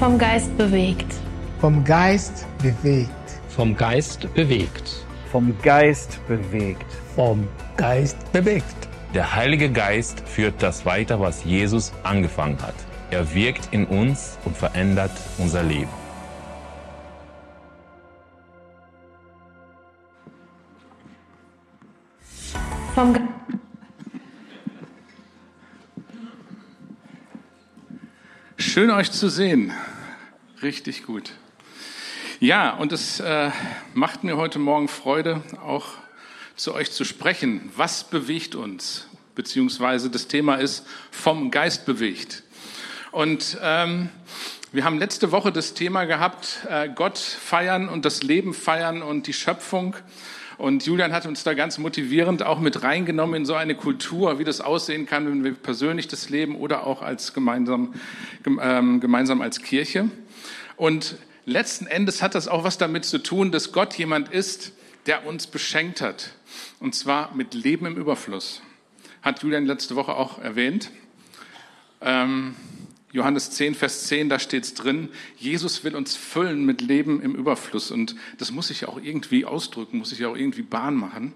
[0.00, 1.14] Vom Geist bewegt.
[1.60, 3.10] Vom Geist bewegt.
[3.50, 5.04] Vom Geist bewegt.
[5.30, 6.86] Vom Geist bewegt.
[7.14, 7.46] Vom
[7.76, 8.88] Geist bewegt.
[9.12, 12.72] Der Heilige Geist führt das weiter, was Jesus angefangen hat.
[13.10, 15.90] Er wirkt in uns und verändert unser Leben.
[22.94, 23.20] Vom Ge
[28.56, 29.72] Schön euch zu sehen.
[30.62, 31.32] Richtig gut.
[32.38, 33.50] Ja, und es äh,
[33.94, 35.86] macht mir heute Morgen Freude, auch
[36.54, 37.70] zu euch zu sprechen.
[37.76, 39.08] Was bewegt uns?
[39.34, 42.42] Beziehungsweise das Thema ist vom Geist bewegt.
[43.10, 44.10] Und ähm,
[44.70, 49.28] wir haben letzte Woche das Thema gehabt, äh, Gott feiern und das Leben feiern und
[49.28, 49.96] die Schöpfung.
[50.58, 54.44] Und Julian hat uns da ganz motivierend auch mit reingenommen in so eine Kultur, wie
[54.44, 57.94] das aussehen kann, wenn wir persönlich das leben oder auch als gemeinsam,
[58.44, 60.10] ähm, gemeinsam als Kirche.
[60.80, 64.72] Und letzten Endes hat das auch was damit zu tun, dass Gott jemand ist,
[65.04, 66.30] der uns beschenkt hat.
[66.78, 68.62] Und zwar mit Leben im Überfluss.
[69.20, 70.90] Hat Julian letzte Woche auch erwähnt.
[72.00, 72.56] Ähm,
[73.12, 77.34] Johannes 10, Vers 10, da steht es drin, Jesus will uns füllen mit Leben im
[77.34, 77.90] Überfluss.
[77.90, 81.32] Und das muss sich auch irgendwie ausdrücken, muss sich auch irgendwie Bahn machen.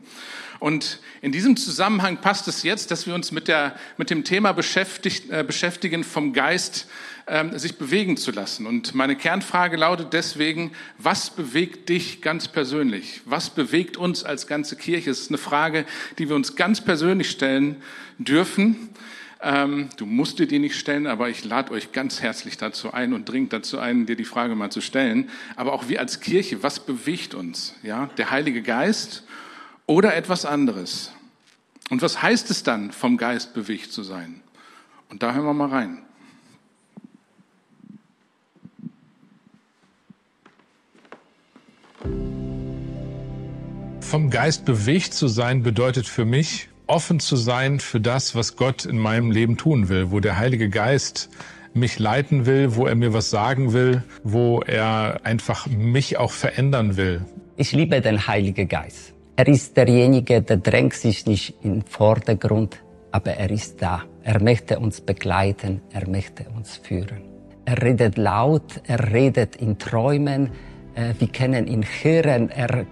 [0.61, 4.53] Und in diesem Zusammenhang passt es jetzt, dass wir uns mit, der, mit dem Thema
[4.53, 6.87] beschäftigt, äh, beschäftigen, vom Geist
[7.27, 8.67] ähm, sich bewegen zu lassen.
[8.67, 13.21] Und meine Kernfrage lautet deswegen, was bewegt dich ganz persönlich?
[13.25, 15.11] Was bewegt uns als ganze Kirche?
[15.11, 15.87] Es ist eine Frage,
[16.19, 17.83] die wir uns ganz persönlich stellen
[18.19, 18.91] dürfen.
[19.41, 23.13] Ähm, du musst dir die nicht stellen, aber ich lade euch ganz herzlich dazu ein
[23.13, 25.29] und dringend dazu ein, dir die Frage mal zu stellen.
[25.57, 27.75] Aber auch wir als Kirche, was bewegt uns?
[27.83, 29.25] Ja, der Heilige Geist
[29.87, 31.13] oder etwas anderes?
[31.91, 34.41] Und was heißt es dann, vom Geist bewegt zu sein?
[35.11, 36.03] Und da hören wir mal rein.
[44.01, 48.85] Vom Geist bewegt zu sein bedeutet für mich, offen zu sein für das, was Gott
[48.85, 51.31] in meinem Leben tun will, wo der Heilige Geist
[51.73, 56.97] mich leiten will, wo er mir was sagen will, wo er einfach mich auch verändern
[56.97, 57.23] will.
[57.57, 59.15] Ich liebe den Heiligen Geist.
[59.37, 62.81] Er ist derjenige, der drängt sich nicht in den Vordergrund,
[63.11, 64.05] aber er ist da.
[64.23, 67.23] Er möchte uns begleiten, er möchte uns führen.
[67.65, 70.51] Er redet laut, er redet in Träumen,
[70.95, 72.87] äh, wir können ihn hören, er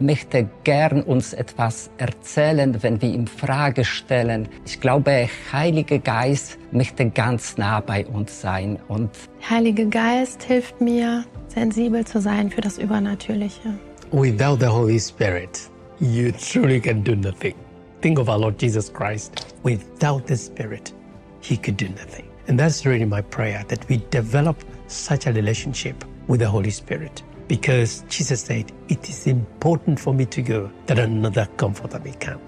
[0.00, 4.48] möchte gern uns etwas erzählen, wenn wir ihm Frage stellen.
[4.64, 9.10] Ich glaube, Heiliger Geist möchte ganz nah bei uns sein und
[9.48, 13.74] Heiliger Geist hilft mir, sensibel zu sein für das Übernatürliche.
[14.12, 15.68] Without the Holy Spirit,
[16.00, 17.54] you truly can do nothing.
[18.00, 19.54] Think of our Lord Jesus Christ.
[19.64, 20.94] Without the Spirit,
[21.40, 22.24] he could do nothing.
[22.48, 27.22] And that's really my prayer that we develop such a relationship with the Holy Spirit.
[27.48, 32.40] Because Jesus said, It is important for me to go that another comforter may come.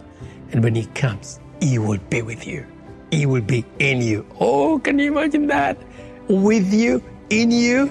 [0.52, 2.64] And when he comes, he will be with you.
[3.10, 4.26] He will be in you.
[4.38, 5.76] Oh, can you imagine that?
[6.28, 7.90] With you, in you.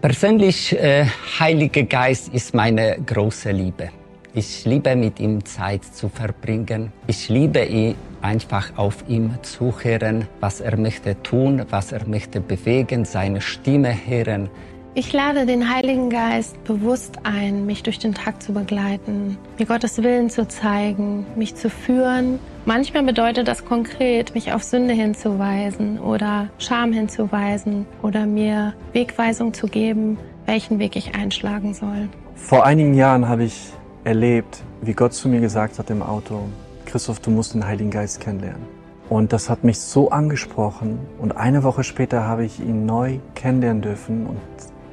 [0.00, 1.06] Persönlich, äh,
[1.38, 3.90] Heiliger Geist ist meine große Liebe.
[4.32, 6.92] Ich liebe mit ihm Zeit zu verbringen.
[7.06, 13.04] Ich liebe ihn einfach auf ihm zuhören, was er möchte tun, was er möchte bewegen,
[13.04, 14.48] seine Stimme hören.
[14.94, 20.02] Ich lade den Heiligen Geist bewusst ein, mich durch den Tag zu begleiten, mir Gottes
[20.02, 22.40] Willen zu zeigen, mich zu führen.
[22.64, 29.68] Manchmal bedeutet das konkret, mich auf Sünde hinzuweisen oder Scham hinzuweisen oder mir Wegweisung zu
[29.68, 32.08] geben, welchen Weg ich einschlagen soll.
[32.34, 33.70] Vor einigen Jahren habe ich
[34.02, 36.48] erlebt, wie Gott zu mir gesagt hat im Auto,
[36.88, 38.62] Christoph, du musst den Heiligen Geist kennenlernen.
[39.10, 40.98] Und das hat mich so angesprochen.
[41.18, 44.26] Und eine Woche später habe ich ihn neu kennenlernen dürfen.
[44.26, 44.40] Und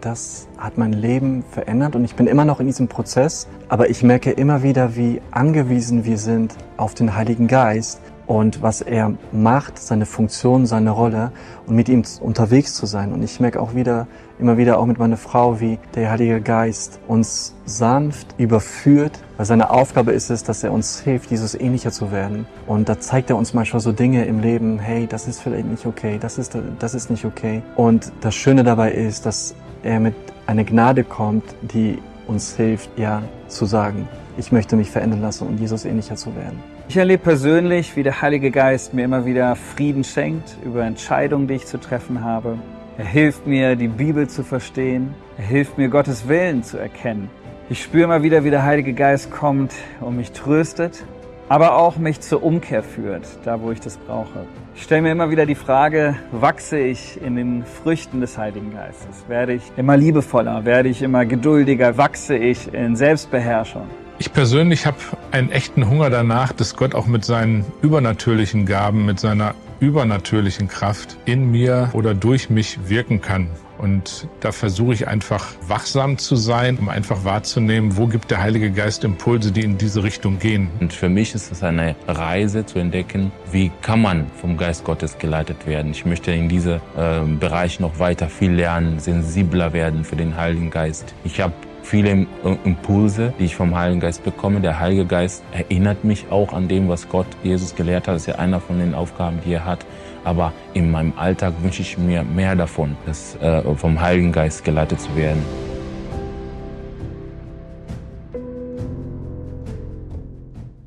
[0.01, 1.95] das hat mein Leben verändert.
[1.95, 3.47] Und ich bin immer noch in diesem Prozess.
[3.69, 8.81] Aber ich merke immer wieder, wie angewiesen wir sind auf den Heiligen Geist und was
[8.81, 11.31] er macht, seine Funktion, seine Rolle
[11.68, 13.13] und mit ihm unterwegs zu sein.
[13.13, 14.07] Und ich merke auch wieder,
[14.39, 19.69] immer wieder auch mit meiner Frau, wie der Heilige Geist uns sanft überführt, weil seine
[19.69, 22.45] Aufgabe ist es, dass er uns hilft, Jesus ähnlicher zu werden.
[22.68, 25.86] Und da zeigt er uns manchmal so Dinge im Leben, hey, das ist vielleicht nicht
[25.86, 27.62] okay, das ist, das ist nicht okay.
[27.75, 30.16] Und das Schöne dabei ist, dass er mit
[30.48, 34.07] einer Gnade kommt, die uns hilft, ja, zu sagen,
[34.38, 36.75] ich möchte mich verändern lassen und Jesus ähnlicher zu werden.
[36.87, 41.55] Ich erlebe persönlich, wie der Heilige Geist mir immer wieder Frieden schenkt über Entscheidungen, die
[41.55, 42.57] ich zu treffen habe.
[42.97, 45.13] Er hilft mir, die Bibel zu verstehen.
[45.37, 47.29] Er hilft mir, Gottes Willen zu erkennen.
[47.69, 51.03] Ich spüre immer wieder, wie der Heilige Geist kommt und mich tröstet
[51.47, 54.45] aber auch mich zur Umkehr führt, da wo ich das brauche.
[54.75, 59.25] Ich stelle mir immer wieder die Frage, wachse ich in den Früchten des Heiligen Geistes?
[59.27, 60.65] Werde ich immer liebevoller?
[60.65, 61.97] Werde ich immer geduldiger?
[61.97, 63.87] Wachse ich in Selbstbeherrschung?
[64.17, 64.97] Ich persönlich habe
[65.31, 71.17] einen echten Hunger danach, dass Gott auch mit seinen übernatürlichen Gaben, mit seiner übernatürlichen Kraft
[71.25, 73.50] in mir oder durch mich wirken kann.
[73.77, 78.71] Und da versuche ich einfach wachsam zu sein, um einfach wahrzunehmen, wo gibt der Heilige
[78.71, 80.69] Geist Impulse, die in diese Richtung gehen.
[80.79, 85.18] Und für mich ist es eine Reise zu entdecken, wie kann man vom Geist Gottes
[85.18, 85.91] geleitet werden.
[85.91, 90.69] Ich möchte in diesem äh, Bereich noch weiter viel lernen, sensibler werden für den Heiligen
[90.69, 91.13] Geist.
[91.25, 91.53] Ich habe
[91.85, 92.27] viele
[92.63, 94.59] Impulse, die ich vom Heiligen Geist bekomme.
[94.59, 98.15] Der Heilige Geist erinnert mich auch an dem, was Gott Jesus gelehrt hat.
[98.15, 99.85] Das ist ja einer von den Aufgaben, die er hat.
[100.23, 104.99] Aber in meinem Alltag wünsche ich mir mehr davon, das, äh, vom Heiligen Geist geleitet
[104.99, 105.43] zu werden.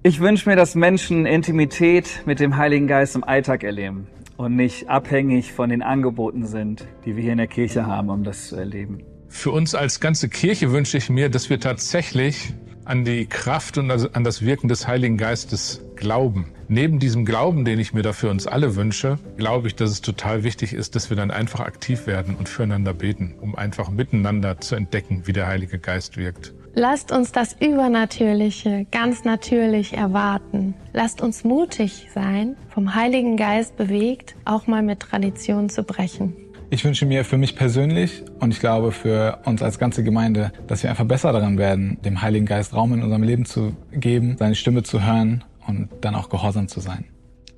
[0.02, 4.88] Ich wünsche mir, dass Menschen Intimität mit dem Heiligen Geist im Alltag erleben und nicht
[4.88, 8.56] abhängig von den Angeboten sind, die wir hier in der Kirche haben, um das zu
[8.56, 9.04] erleben.
[9.28, 12.54] Für uns als ganze Kirche wünsche ich mir, dass wir tatsächlich
[12.84, 16.52] an die Kraft und an das Wirken des Heiligen Geistes glauben.
[16.68, 20.00] Neben diesem Glauben, den ich mir da für uns alle wünsche, glaube ich, dass es
[20.00, 24.60] total wichtig ist, dass wir dann einfach aktiv werden und füreinander beten, um einfach miteinander
[24.60, 26.54] zu entdecken, wie der Heilige Geist wirkt.
[26.74, 30.74] Lasst uns das Übernatürliche ganz natürlich erwarten.
[30.92, 36.36] Lasst uns mutig sein, vom Heiligen Geist bewegt, auch mal mit Tradition zu brechen.
[36.70, 40.82] Ich wünsche mir für mich persönlich und ich glaube für uns als ganze Gemeinde, dass
[40.82, 44.54] wir einfach besser daran werden, dem Heiligen Geist Raum in unserem Leben zu geben, seine
[44.54, 47.06] Stimme zu hören und dann auch gehorsam zu sein.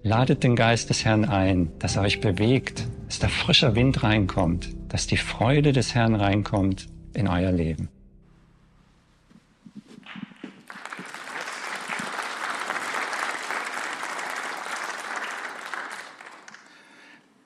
[0.04, 4.70] Ladet den Geist des Herrn ein, dass er euch bewegt, dass der frische Wind reinkommt,
[4.88, 7.88] dass die Freude des Herrn reinkommt in euer Leben.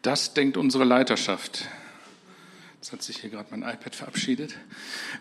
[0.04, 1.66] Das denkt unsere Leiterschaft.
[2.76, 4.54] Jetzt hat sich hier gerade mein iPad verabschiedet.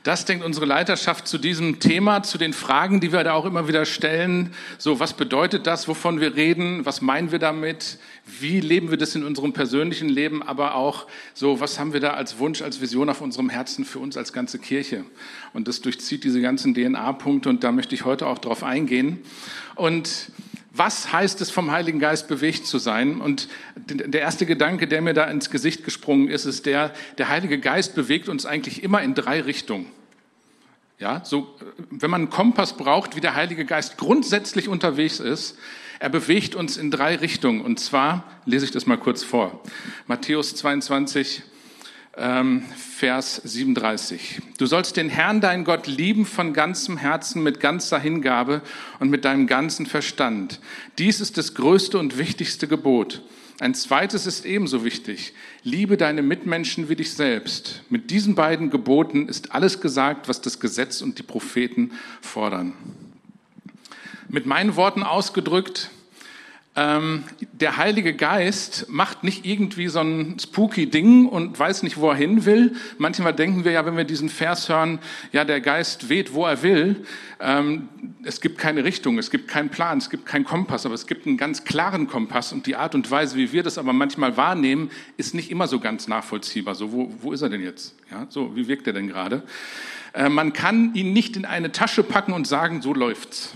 [0.04, 3.70] Das denkt unsere Leiterschaft zu diesem Thema, zu den Fragen, die wir da auch immer
[3.70, 4.54] wieder stellen.
[4.78, 6.86] So, was bedeutet das, wovon wir reden?
[6.86, 7.98] Was meinen wir damit?
[8.26, 10.44] Wie leben wir das in unserem persönlichen Leben?
[10.44, 14.00] Aber auch so, was haben wir da als Wunsch, als Vision auf unserem Herzen für
[14.00, 15.06] uns als ganze Kirche?
[15.54, 19.24] Und das durchzieht diese ganzen DNA-Punkte und da möchte ich heute auch drauf eingehen.
[19.76, 20.28] Und
[20.76, 23.22] was heißt es, vom Heiligen Geist bewegt zu sein?
[23.22, 27.60] Und der erste Gedanke, der mir da ins Gesicht gesprungen ist, ist der, der Heilige
[27.60, 29.86] Geist bewegt uns eigentlich immer in drei Richtungen.
[31.00, 31.56] Ja, so,
[31.92, 35.60] wenn man einen Kompass braucht, wie der Heilige Geist grundsätzlich unterwegs ist,
[36.00, 37.62] er bewegt uns in drei Richtungen.
[37.62, 39.62] Und zwar lese ich das mal kurz vor.
[40.08, 41.44] Matthäus 22,
[42.16, 44.42] ähm, Vers 37.
[44.58, 48.62] Du sollst den Herrn, dein Gott, lieben von ganzem Herzen, mit ganzer Hingabe
[49.00, 50.60] und mit deinem ganzen Verstand.
[51.00, 53.22] Dies ist das größte und wichtigste Gebot.
[53.60, 55.34] Ein zweites ist ebenso wichtig.
[55.64, 57.84] Liebe deine Mitmenschen wie dich selbst.
[57.90, 62.74] Mit diesen beiden Geboten ist alles gesagt, was das Gesetz und die Propheten fordern.
[64.28, 65.92] Mit meinen Worten ausgedrückt,
[66.76, 72.10] ähm, der Heilige Geist macht nicht irgendwie so ein spooky Ding und weiß nicht, wo
[72.10, 72.74] er hin will.
[72.98, 74.98] Manchmal denken wir ja, wenn wir diesen Vers hören,
[75.32, 77.06] ja, der Geist weht, wo er will.
[77.40, 77.90] Ähm,
[78.24, 81.28] es gibt keine Richtung, es gibt keinen Plan, es gibt keinen Kompass, aber es gibt
[81.28, 84.90] einen ganz klaren Kompass und die Art und Weise, wie wir das aber manchmal wahrnehmen,
[85.18, 86.74] ist nicht immer so ganz nachvollziehbar.
[86.74, 87.96] So, wo, wo ist er denn jetzt?
[88.10, 89.44] Ja, so, wie wirkt er denn gerade?
[90.14, 93.54] Äh, man kann ihn nicht in eine Tasche packen und sagen, so läuft's.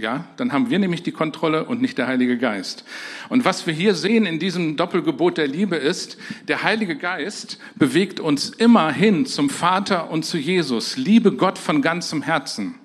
[0.00, 2.84] Ja, dann haben wir nämlich die Kontrolle und nicht der Heilige Geist.
[3.28, 6.16] Und was wir hier sehen in diesem Doppelgebot der Liebe ist,
[6.48, 10.96] der Heilige Geist bewegt uns immer hin zum Vater und zu Jesus.
[10.96, 12.79] Liebe Gott von ganzem Herzen.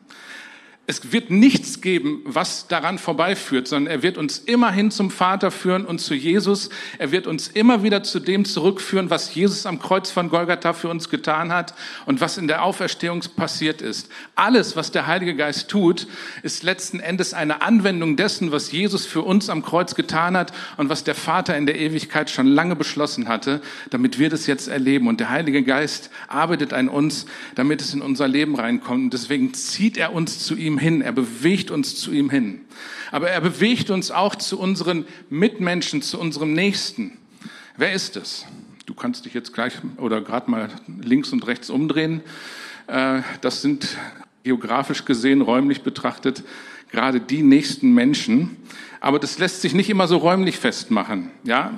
[0.88, 5.84] Es wird nichts geben, was daran vorbeiführt, sondern er wird uns immerhin zum Vater führen
[5.84, 6.70] und zu Jesus.
[7.00, 10.90] Er wird uns immer wieder zu dem zurückführen, was Jesus am Kreuz von Golgatha für
[10.90, 11.74] uns getan hat
[12.06, 14.10] und was in der Auferstehung passiert ist.
[14.36, 16.06] Alles, was der Heilige Geist tut,
[16.44, 20.90] ist letzten Endes eine Anwendung dessen, was Jesus für uns am Kreuz getan hat und
[20.90, 25.08] was der Vater in der Ewigkeit schon lange beschlossen hatte, damit wir das jetzt erleben.
[25.08, 27.26] Und der Heilige Geist arbeitet an uns,
[27.56, 29.06] damit es in unser Leben reinkommt.
[29.06, 32.62] Und deswegen zieht er uns zu ihm ihm hin, er bewegt uns zu ihm hin.
[33.12, 37.18] Aber er bewegt uns auch zu unseren Mitmenschen, zu unserem Nächsten.
[37.78, 38.46] Wer ist es?
[38.86, 40.70] Du kannst dich jetzt gleich oder gerade mal
[41.02, 42.22] links und rechts umdrehen.
[42.88, 43.98] Äh, das sind
[44.44, 46.44] geografisch gesehen, räumlich betrachtet,
[46.92, 48.58] gerade die nächsten Menschen.
[49.00, 51.32] Aber das lässt sich nicht immer so räumlich festmachen.
[51.44, 51.74] Ja,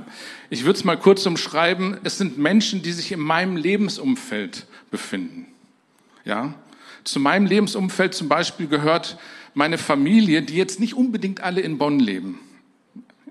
[0.49, 1.97] ich würde es mal kurz umschreiben.
[2.03, 5.45] Es sind Menschen, die sich in meinem Lebensumfeld befinden.
[6.25, 6.53] Ja,
[7.03, 9.17] zu meinem Lebensumfeld zum Beispiel gehört
[9.53, 12.39] meine Familie, die jetzt nicht unbedingt alle in Bonn leben.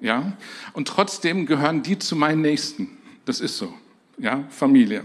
[0.00, 0.36] Ja?
[0.72, 2.98] Und trotzdem gehören die zu meinen Nächsten.
[3.24, 3.72] Das ist so.
[4.18, 5.02] Ja, Familie.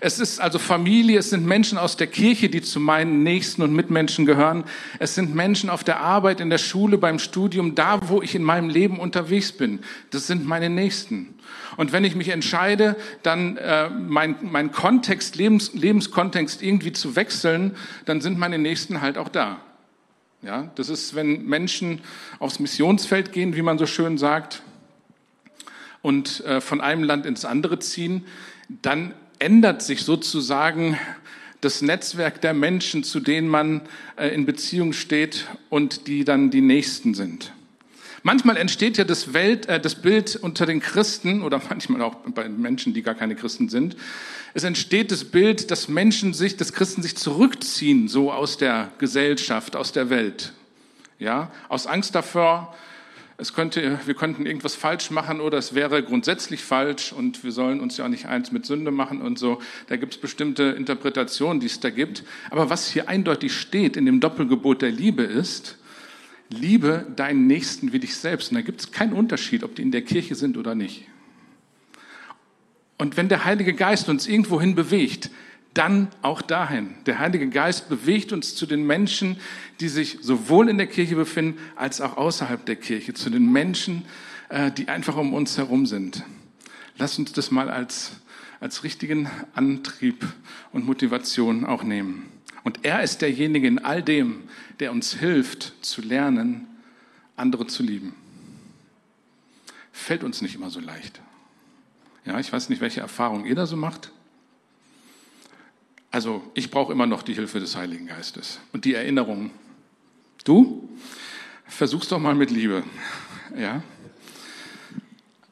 [0.00, 3.72] Es ist also Familie, es sind Menschen aus der Kirche, die zu meinen Nächsten und
[3.72, 4.64] Mitmenschen gehören.
[4.98, 8.42] Es sind Menschen auf der Arbeit, in der Schule, beim Studium, da, wo ich in
[8.42, 9.80] meinem Leben unterwegs bin.
[10.10, 11.34] Das sind meine Nächsten.
[11.76, 17.76] Und wenn ich mich entscheide, dann äh, mein, mein Kontext, Lebens, Lebenskontext irgendwie zu wechseln,
[18.04, 19.60] dann sind meine Nächsten halt auch da.
[20.42, 22.00] Ja, das ist, wenn Menschen
[22.40, 24.62] aufs Missionsfeld gehen, wie man so schön sagt,
[26.02, 28.24] und äh, von einem Land ins andere ziehen,
[28.82, 30.98] dann ändert sich sozusagen
[31.60, 33.82] das Netzwerk der Menschen, zu denen man
[34.16, 37.52] äh, in Beziehung steht und die dann die Nächsten sind.
[38.22, 42.48] Manchmal entsteht ja das, Welt, äh, das Bild unter den Christen oder manchmal auch bei
[42.48, 43.96] Menschen, die gar keine Christen sind.
[44.52, 49.76] Es entsteht das Bild, dass Menschen sich, dass Christen sich zurückziehen, so aus der Gesellschaft,
[49.76, 50.52] aus der Welt.
[51.18, 52.74] Ja, aus Angst davor,
[53.40, 57.80] es könnte, wir könnten irgendwas falsch machen oder es wäre grundsätzlich falsch und wir sollen
[57.80, 59.60] uns ja nicht eins mit Sünde machen und so.
[59.88, 62.24] Da gibt es bestimmte Interpretationen, die es da gibt.
[62.50, 65.78] Aber was hier eindeutig steht in dem Doppelgebot der Liebe ist,
[66.50, 68.50] liebe deinen Nächsten wie dich selbst.
[68.50, 71.06] Und da gibt es keinen Unterschied, ob die in der Kirche sind oder nicht.
[72.98, 75.30] Und wenn der Heilige Geist uns irgendwohin bewegt,
[75.74, 76.94] dann auch dahin.
[77.06, 79.36] Der Heilige Geist bewegt uns zu den Menschen,
[79.78, 84.04] die sich sowohl in der Kirche befinden als auch außerhalb der Kirche, zu den Menschen,
[84.48, 86.24] äh, die einfach um uns herum sind.
[86.98, 88.12] Lass uns das mal als,
[88.58, 90.26] als richtigen Antrieb
[90.72, 92.28] und Motivation auch nehmen.
[92.64, 94.42] Und er ist derjenige in all dem,
[94.80, 96.66] der uns hilft zu lernen,
[97.36, 98.14] andere zu lieben.
[99.92, 101.20] Fällt uns nicht immer so leicht.
[102.24, 104.12] Ja, ich weiß nicht, welche Erfahrungen ihr da so macht.
[106.10, 109.50] Also ich brauche immer noch die Hilfe des Heiligen Geistes und die Erinnerung.
[110.44, 110.88] Du
[111.66, 112.82] versuch's doch mal mit Liebe,
[113.56, 113.82] ja.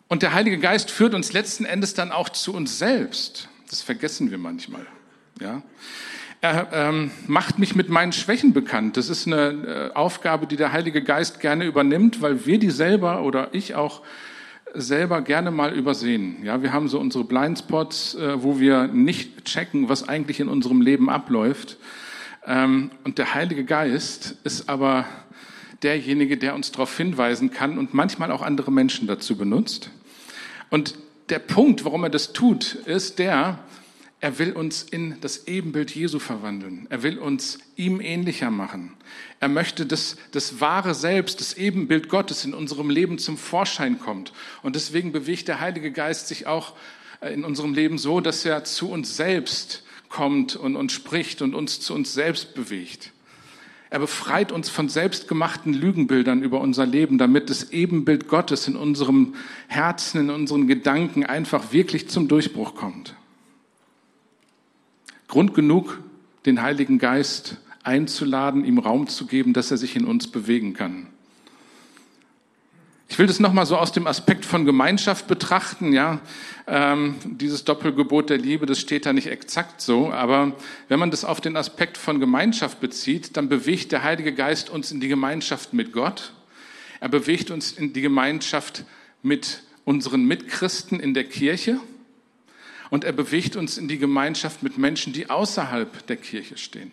[0.08, 3.48] Und der Heilige Geist führt uns letzten Endes dann auch zu uns selbst.
[3.68, 4.86] Das vergessen wir manchmal,
[5.40, 5.62] ja.
[6.40, 8.96] Er ähm, macht mich mit meinen Schwächen bekannt.
[8.96, 13.22] Das ist eine äh, Aufgabe, die der Heilige Geist gerne übernimmt, weil wir die selber
[13.22, 14.02] oder ich auch
[14.75, 16.44] selber gerne mal übersehen.
[16.44, 20.80] Ja, wir haben so unsere Blindspots, äh, wo wir nicht checken, was eigentlich in unserem
[20.80, 21.78] Leben abläuft.
[22.46, 25.04] Ähm, und der Heilige Geist ist aber
[25.82, 29.90] derjenige, der uns darauf hinweisen kann und manchmal auch andere Menschen dazu benutzt.
[30.70, 30.94] Und
[31.28, 33.58] der Punkt, warum er das tut, ist der,
[34.20, 36.88] er will uns in das Ebenbild Jesu verwandeln.
[36.90, 38.94] Er will uns ihm ähnlicher machen.
[39.38, 44.32] Er möchte, dass das wahre Selbst, das Ebenbild Gottes in unserem Leben zum Vorschein kommt.
[44.62, 46.75] Und deswegen bewegt der Heilige Geist sich auch
[47.20, 51.54] äh, in unserem Leben so, dass er zu uns selbst kommt und uns spricht und
[51.54, 53.12] uns zu uns selbst bewegt.
[53.90, 59.34] Er befreit uns von selbstgemachten Lügenbildern über unser Leben, damit das Ebenbild Gottes in unserem
[59.68, 63.14] Herzen, in unseren Gedanken einfach wirklich zum Durchbruch kommt.
[65.28, 66.00] Grund genug,
[66.47, 71.06] den Heiligen Geist einzuladen, ihm Raum zu geben, dass er sich in uns bewegen kann.
[73.11, 76.20] Ich will das nochmal so aus dem Aspekt von Gemeinschaft betrachten, ja.
[76.66, 80.52] Ähm, dieses Doppelgebot der Liebe, das steht da nicht exakt so, aber
[80.88, 84.92] wenn man das auf den Aspekt von Gemeinschaft bezieht, dann bewegt der Heilige Geist uns
[84.92, 86.32] in die Gemeinschaft mit Gott.
[87.00, 88.85] Er bewegt uns in die Gemeinschaft
[89.23, 91.80] mit unseren Mitchristen in der Kirche.
[92.90, 96.92] Und er bewegt uns in die Gemeinschaft mit Menschen, die außerhalb der Kirche stehen.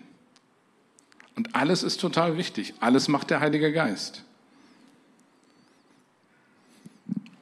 [1.36, 2.74] Und alles ist total wichtig.
[2.80, 4.24] Alles macht der Heilige Geist.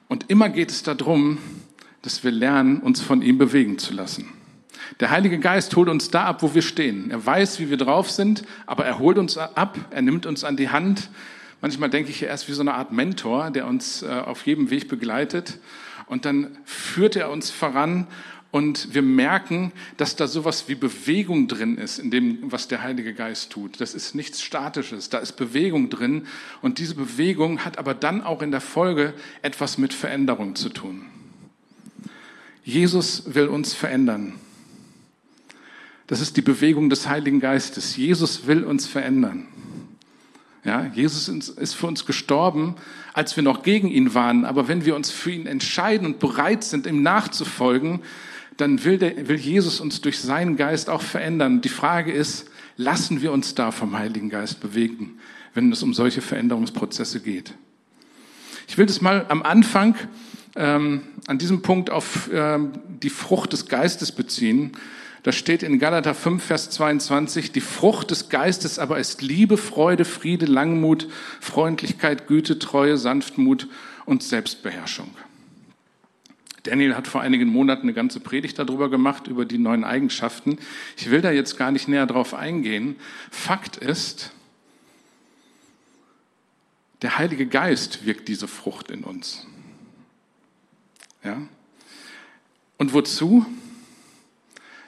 [0.07, 1.37] Und immer geht es darum,
[2.01, 4.29] dass wir lernen, uns von ihm bewegen zu lassen.
[4.99, 7.09] Der Heilige Geist holt uns da ab, wo wir stehen.
[7.09, 10.57] Er weiß, wie wir drauf sind, aber er holt uns ab, er nimmt uns an
[10.57, 11.09] die Hand.
[11.61, 14.69] Manchmal denke ich, er ist wie so eine Art Mentor, der uns äh, auf jedem
[14.69, 15.59] Weg begleitet.
[16.07, 18.07] Und dann führt er uns voran
[18.53, 23.15] und wir merken, dass da sowas wie Bewegung drin ist in dem, was der Heilige
[23.15, 23.81] Geist tut.
[23.81, 26.27] Das ist nichts Statisches, da ist Bewegung drin.
[26.61, 31.07] Und diese Bewegung hat aber dann auch in der Folge etwas mit Veränderung zu tun.
[32.63, 34.35] Jesus will uns verändern.
[36.05, 37.97] Das ist die Bewegung des Heiligen Geistes.
[37.97, 39.47] Jesus will uns verändern.
[40.63, 42.75] Ja, Jesus ist für uns gestorben,
[43.13, 44.45] als wir noch gegen ihn waren.
[44.45, 48.01] Aber wenn wir uns für ihn entscheiden und bereit sind, ihm nachzufolgen,
[48.57, 51.61] dann will, der, will Jesus uns durch seinen Geist auch verändern.
[51.61, 55.19] Die Frage ist, lassen wir uns da vom Heiligen Geist bewegen,
[55.53, 57.53] wenn es um solche Veränderungsprozesse geht.
[58.67, 59.95] Ich will das mal am Anfang
[60.55, 64.73] ähm, an diesem Punkt auf ähm, die Frucht des Geistes beziehen.
[65.23, 70.03] Da steht in Galater 5, Vers 22, die Frucht des Geistes aber ist Liebe, Freude,
[70.03, 71.07] Friede, Langmut,
[71.39, 73.67] Freundlichkeit, Güte, Treue, Sanftmut
[74.05, 75.09] und Selbstbeherrschung.
[76.63, 80.57] Daniel hat vor einigen Monaten eine ganze Predigt darüber gemacht, über die neuen Eigenschaften.
[80.95, 82.95] Ich will da jetzt gar nicht näher drauf eingehen.
[83.29, 84.31] Fakt ist,
[87.01, 89.45] der Heilige Geist wirkt diese Frucht in uns.
[91.21, 91.41] Ja?
[92.77, 93.45] Und wozu?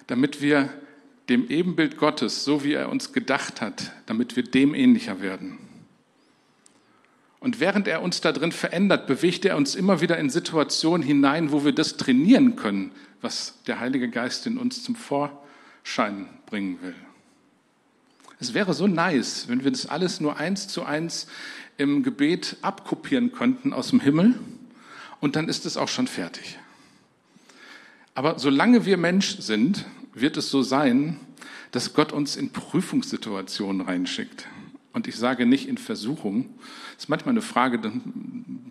[0.07, 0.69] Damit wir
[1.27, 5.57] dem Ebenbild Gottes, so wie er uns gedacht hat, damit wir dem ähnlicher werden.
[7.45, 11.51] Und während er uns da drin verändert, bewegt er uns immer wieder in Situationen hinein,
[11.51, 16.95] wo wir das trainieren können, was der Heilige Geist in uns zum Vorschein bringen will.
[18.39, 21.27] Es wäre so nice, wenn wir das alles nur eins zu eins
[21.77, 24.33] im Gebet abkopieren könnten aus dem Himmel
[25.19, 26.57] und dann ist es auch schon fertig.
[28.15, 29.85] Aber solange wir Mensch sind,
[30.15, 31.19] wird es so sein,
[31.69, 34.47] dass Gott uns in Prüfungssituationen reinschickt.
[34.95, 36.45] Und ich sage nicht in Versuchung.
[36.93, 37.81] Das ist manchmal eine Frage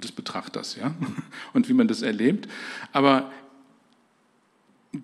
[0.03, 0.95] des Betrachters, ja,
[1.53, 2.49] und wie man das erlebt.
[2.93, 3.31] Aber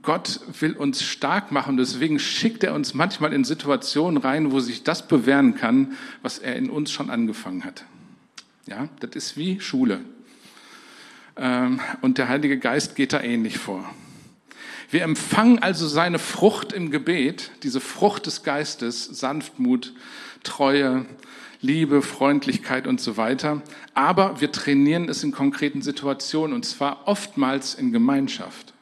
[0.00, 4.82] Gott will uns stark machen, deswegen schickt er uns manchmal in Situationen rein, wo sich
[4.82, 7.84] das bewähren kann, was er in uns schon angefangen hat.
[8.66, 10.00] Ja, das ist wie Schule.
[11.36, 13.84] Ähm, und der Heilige Geist geht da ähnlich vor.
[14.90, 19.92] Wir empfangen also seine Frucht im Gebet, diese Frucht des Geistes, Sanftmut,
[20.42, 21.06] Treue,
[21.60, 23.62] Liebe, Freundlichkeit und so weiter.
[23.94, 28.72] Aber wir trainieren es in konkreten Situationen und zwar oftmals in Gemeinschaft.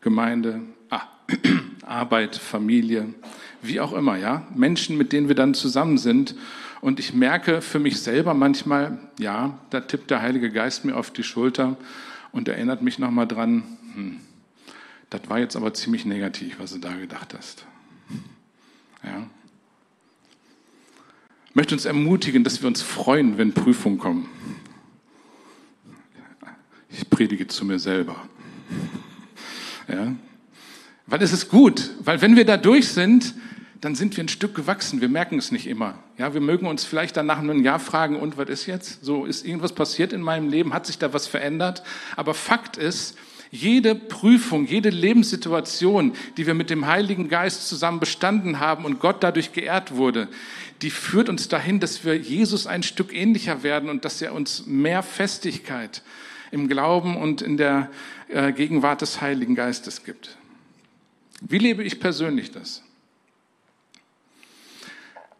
[0.00, 1.02] Gemeinde, ah,
[1.86, 3.12] Arbeit, Familie,
[3.60, 4.46] wie auch immer, ja.
[4.54, 6.34] Menschen, mit denen wir dann zusammen sind.
[6.80, 11.10] Und ich merke für mich selber manchmal, ja, da tippt der Heilige Geist mir auf
[11.10, 11.76] die Schulter
[12.32, 14.20] und erinnert mich nochmal dran, hm,
[15.10, 17.66] das war jetzt aber ziemlich negativ, was du da gedacht hast.
[19.02, 19.26] Ja.
[21.48, 24.28] Ich möchte uns ermutigen, dass wir uns freuen, wenn Prüfungen kommen.
[26.90, 28.16] Ich predige zu mir selber.
[29.88, 30.14] Ja.
[31.06, 33.34] Weil es ist gut, weil wenn wir da durch sind,
[33.80, 35.00] dann sind wir ein Stück gewachsen.
[35.00, 36.02] Wir merken es nicht immer.
[36.16, 39.04] Ja, wir mögen uns vielleicht dann nach einem Jahr fragen, und was ist jetzt?
[39.04, 40.74] So, ist irgendwas passiert in meinem Leben?
[40.74, 41.82] Hat sich da was verändert?
[42.16, 43.16] Aber Fakt ist,
[43.50, 49.22] jede Prüfung, jede Lebenssituation, die wir mit dem Heiligen Geist zusammen bestanden haben und Gott
[49.22, 50.28] dadurch geehrt wurde,
[50.82, 54.66] die führt uns dahin, dass wir Jesus ein Stück ähnlicher werden und dass er uns
[54.66, 56.02] mehr Festigkeit
[56.50, 57.90] im Glauben und in der
[58.28, 60.36] äh, Gegenwart des Heiligen Geistes gibt.
[61.40, 62.82] Wie lebe ich persönlich das?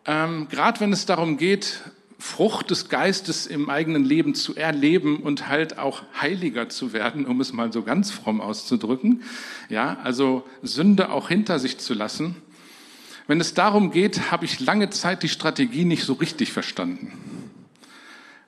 [0.07, 1.83] Ähm, Gerade wenn es darum geht,
[2.19, 7.41] Frucht des Geistes im eigenen Leben zu erleben und halt auch heiliger zu werden, um
[7.41, 9.23] es mal so ganz fromm auszudrücken.
[9.69, 12.35] Ja, also Sünde auch hinter sich zu lassen.
[13.29, 17.13] Wenn es darum geht, habe ich lange Zeit die Strategie nicht so richtig verstanden.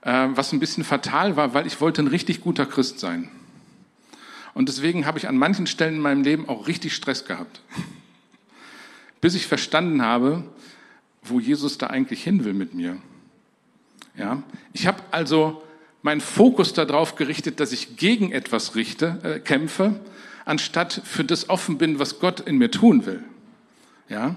[0.03, 3.31] Äh, was ein bisschen fatal war, weil ich wollte ein richtig guter Christ sein.
[4.53, 7.61] Und deswegen habe ich an manchen Stellen in meinem Leben auch richtig Stress gehabt.
[9.21, 10.43] Bis ich verstanden habe,
[11.23, 12.97] wo Jesus da eigentlich hin will mit mir.
[14.17, 14.43] Ja?
[14.73, 15.63] Ich habe also
[16.03, 20.01] meinen Fokus darauf gerichtet, dass ich gegen etwas richte, äh, kämpfe,
[20.45, 23.23] anstatt für das offen bin, was Gott in mir tun will.
[24.09, 24.37] Ja?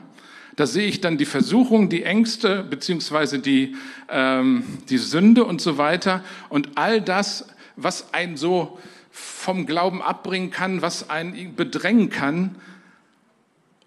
[0.55, 3.75] Da sehe ich dann die Versuchung, die Ängste beziehungsweise die,
[4.09, 8.77] ähm, die Sünde und so weiter und all das, was einen so
[9.09, 12.55] vom Glauben abbringen kann, was einen bedrängen kann,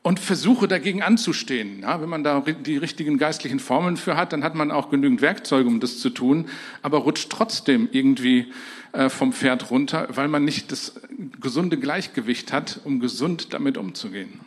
[0.07, 1.81] und versuche dagegen anzustehen.
[1.81, 5.21] Ja, wenn man da die richtigen geistlichen Formeln für hat, dann hat man auch genügend
[5.21, 6.49] Werkzeuge, um das zu tun,
[6.81, 8.53] aber rutscht trotzdem irgendwie
[8.93, 11.01] äh, vom Pferd runter, weil man nicht das
[11.41, 14.39] gesunde Gleichgewicht hat, um gesund damit umzugehen.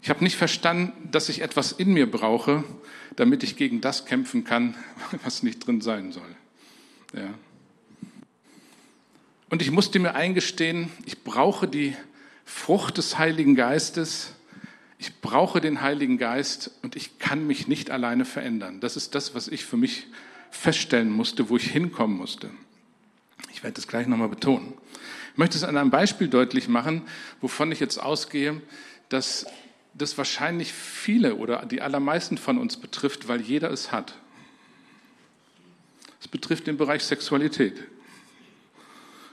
[0.00, 2.64] Ich habe nicht verstanden, dass ich etwas in mir brauche,
[3.16, 4.74] damit ich gegen das kämpfen kann,
[5.22, 6.34] was nicht drin sein soll.
[7.12, 7.28] Ja.
[9.50, 11.94] Und ich musste mir eingestehen, ich brauche die
[12.44, 14.32] Frucht des Heiligen Geistes.
[14.98, 18.80] Ich brauche den Heiligen Geist und ich kann mich nicht alleine verändern.
[18.80, 20.06] Das ist das, was ich für mich
[20.50, 22.50] feststellen musste, wo ich hinkommen musste.
[23.52, 24.74] Ich werde das gleich nochmal betonen.
[25.32, 27.02] Ich möchte es an einem Beispiel deutlich machen,
[27.40, 28.60] wovon ich jetzt ausgehe,
[29.08, 29.46] dass
[29.94, 34.14] das wahrscheinlich viele oder die allermeisten von uns betrifft, weil jeder es hat.
[36.20, 37.82] Es betrifft den Bereich Sexualität.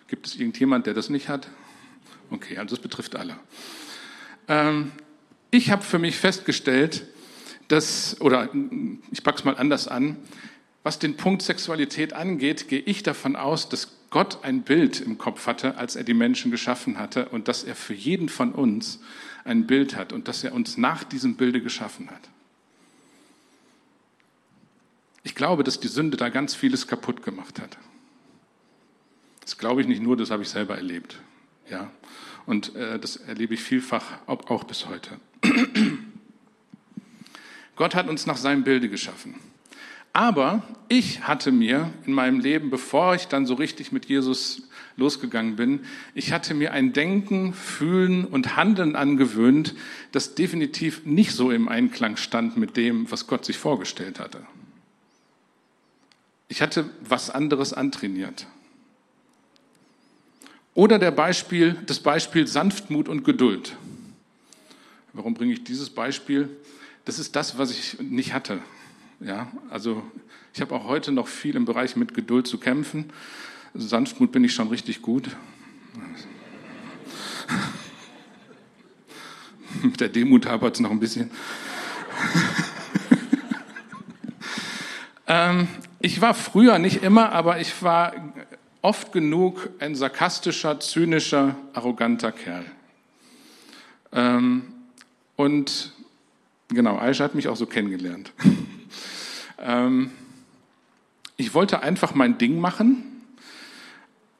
[0.08, 1.48] Gibt es irgendjemand, der das nicht hat?
[2.32, 3.38] Okay, also es betrifft alle.
[4.48, 4.92] Ähm,
[5.52, 7.06] ich habe für mich festgestellt,
[7.68, 8.50] dass, oder
[9.12, 10.18] ich packe es mal anders an,
[10.84, 15.46] was den Punkt Sexualität angeht, gehe ich davon aus, dass Gott ein Bild im Kopf
[15.46, 19.00] hatte, als er die Menschen geschaffen hatte und dass er für jeden von uns
[19.44, 22.22] ein Bild hat und dass er uns nach diesem Bilde geschaffen hat.
[25.24, 27.78] Ich glaube, dass die Sünde da ganz vieles kaputt gemacht hat.
[29.42, 31.20] Das glaube ich nicht nur, das habe ich selber erlebt.
[31.70, 31.92] Ja?
[32.50, 35.20] Und äh, das erlebe ich vielfach auch bis heute.
[37.76, 39.36] Gott hat uns nach seinem Bilde geschaffen.
[40.14, 44.64] Aber ich hatte mir in meinem Leben, bevor ich dann so richtig mit Jesus
[44.98, 45.82] losgegangen bin,
[46.16, 49.76] ich hatte mir ein Denken, Fühlen und Handeln angewöhnt,
[50.12, 54.42] das definitiv nicht so im Einklang stand mit dem, was Gott sich vorgestellt hatte.
[56.48, 58.48] Ich hatte was anderes antrainiert.
[60.80, 63.76] Oder der Beispiel, das Beispiel Sanftmut und Geduld.
[65.12, 66.48] Warum bringe ich dieses Beispiel?
[67.04, 68.62] Das ist das, was ich nicht hatte.
[69.20, 70.02] Ja, also
[70.54, 73.12] ich habe auch heute noch viel im Bereich mit Geduld zu kämpfen.
[73.74, 75.36] Sanftmut bin ich schon richtig gut.
[79.84, 81.30] mit der Demut hapert es noch ein bisschen.
[85.28, 85.68] ähm,
[86.00, 88.14] ich war früher nicht immer, aber ich war
[88.82, 92.66] oft genug ein sarkastischer, zynischer, arroganter Kerl.
[94.12, 94.64] Ähm,
[95.36, 95.94] und
[96.70, 98.32] genau, Aisha hat mich auch so kennengelernt.
[99.60, 100.12] ähm,
[101.38, 103.06] ich wollte einfach mein Ding machen.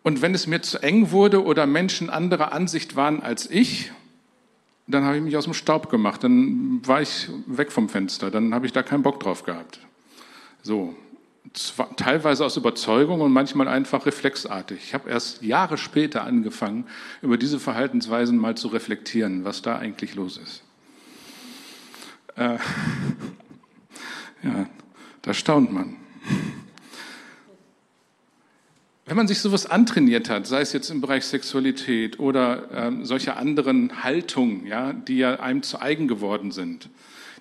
[0.04, 3.92] Und wenn es mir zu eng wurde oder Menschen anderer Ansicht waren als ich,
[4.88, 6.24] dann habe ich mich aus dem Staub gemacht.
[6.24, 8.32] Dann war ich weg vom Fenster.
[8.32, 9.80] Dann habe ich da keinen Bock drauf gehabt.
[10.64, 10.96] So,
[11.96, 14.80] teilweise aus Überzeugung und manchmal einfach reflexartig.
[14.84, 16.86] Ich habe erst Jahre später angefangen,
[17.22, 20.64] über diese Verhaltensweisen mal zu reflektieren, was da eigentlich los ist.
[22.36, 22.58] Äh,
[24.44, 24.70] ja,
[25.22, 25.96] da staunt man.
[29.06, 33.38] Wenn man sich sowas antrainiert hat, sei es jetzt im Bereich Sexualität oder ähm, solcher
[33.38, 36.90] anderen Haltungen, ja, die ja einem zu eigen geworden sind,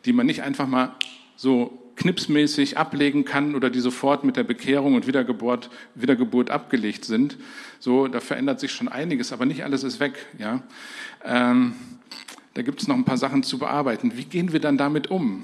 [0.06, 0.96] die man nicht einfach mal
[1.36, 7.36] so knipsmäßig ablegen kann oder die sofort mit der Bekehrung und Wiedergeburt, Wiedergeburt abgelegt sind.
[7.80, 10.26] So, da verändert sich schon einiges, aber nicht alles ist weg.
[10.38, 10.62] Ja?
[11.24, 11.74] Ähm,
[12.54, 14.16] da gibt es noch ein paar Sachen zu bearbeiten.
[14.16, 15.42] Wie gehen wir dann damit um?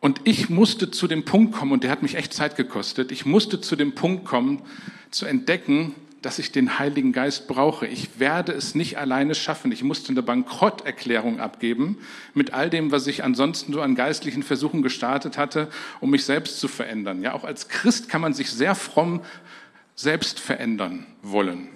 [0.00, 3.26] Und ich musste zu dem Punkt kommen, und der hat mich echt Zeit gekostet, ich
[3.26, 4.62] musste zu dem Punkt kommen,
[5.10, 7.86] zu entdecken, dass ich den Heiligen Geist brauche.
[7.86, 9.70] Ich werde es nicht alleine schaffen.
[9.70, 11.98] Ich musste eine Bankrotterklärung abgeben
[12.34, 15.68] mit all dem, was ich ansonsten so an geistlichen Versuchen gestartet hatte,
[16.00, 17.22] um mich selbst zu verändern.
[17.22, 19.20] Ja, auch als Christ kann man sich sehr fromm
[19.94, 21.68] selbst verändern wollen.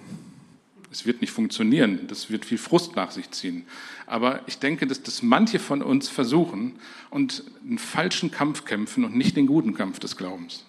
[0.91, 2.01] Es wird nicht funktionieren.
[2.07, 3.65] Das wird viel Frust nach sich ziehen.
[4.05, 6.75] Aber ich denke, dass das manche von uns versuchen
[7.09, 10.65] und einen falschen Kampf kämpfen und nicht den guten Kampf des Glaubens.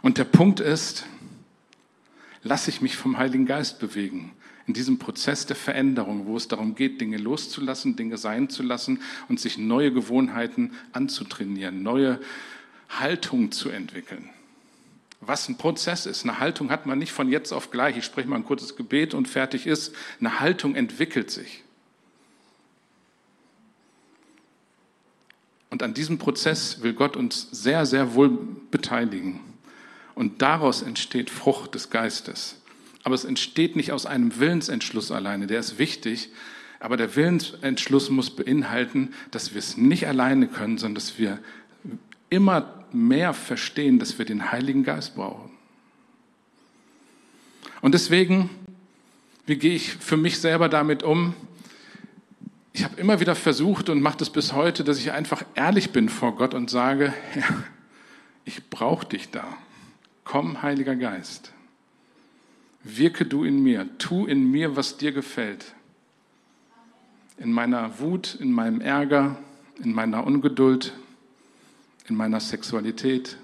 [0.00, 1.04] Und der Punkt ist,
[2.46, 4.32] lasse ich mich vom Heiligen Geist bewegen.
[4.66, 9.00] In diesem Prozess der Veränderung, wo es darum geht, Dinge loszulassen, Dinge sein zu lassen
[9.28, 12.20] und sich neue Gewohnheiten anzutrainieren, neue
[12.88, 14.30] Haltung zu entwickeln.
[15.20, 16.24] Was ein Prozess ist.
[16.24, 17.96] Eine Haltung hat man nicht von jetzt auf gleich.
[17.96, 19.94] Ich spreche mal ein kurzes Gebet und fertig ist.
[20.20, 21.64] Eine Haltung entwickelt sich.
[25.70, 28.30] Und an diesem Prozess will Gott uns sehr, sehr wohl
[28.70, 29.40] beteiligen.
[30.16, 32.56] Und daraus entsteht Frucht des Geistes.
[33.04, 36.30] Aber es entsteht nicht aus einem Willensentschluss alleine, der ist wichtig.
[36.80, 41.38] Aber der Willensentschluss muss beinhalten, dass wir es nicht alleine können, sondern dass wir
[42.30, 45.50] immer mehr verstehen, dass wir den Heiligen Geist brauchen.
[47.82, 48.48] Und deswegen,
[49.44, 51.34] wie gehe ich für mich selber damit um?
[52.72, 56.08] Ich habe immer wieder versucht und mache das bis heute, dass ich einfach ehrlich bin
[56.08, 57.64] vor Gott und sage, ja,
[58.46, 59.58] ich brauche dich da.
[60.26, 61.52] Komm, Heiliger Geist,
[62.82, 65.72] wirke du in mir, tu in mir, was dir gefällt.
[67.38, 69.36] In meiner Wut, in meinem Ärger,
[69.78, 70.92] in meiner Ungeduld,
[72.08, 73.38] in meiner Sexualität,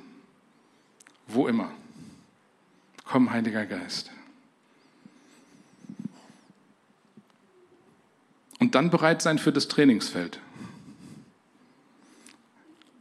[1.29, 1.71] wo immer.
[3.05, 4.11] Komm, Heiliger Geist.
[8.59, 10.41] Und dann bereit sein für das Trainingsfeld.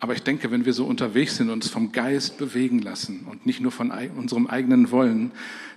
[0.01, 3.45] Aber ich denke, wenn wir so unterwegs sind, und uns vom Geist bewegen lassen und
[3.45, 5.31] nicht nur von unserem eigenen Wollen,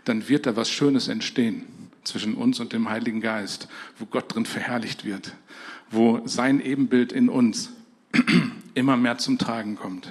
[0.05, 1.67] dann wird da was Schönes entstehen
[2.05, 5.35] zwischen uns und dem Heiligen Geist, wo Gott drin verherrlicht wird,
[5.91, 7.71] wo sein Ebenbild in uns
[8.75, 10.11] immer mehr zum Tragen kommt.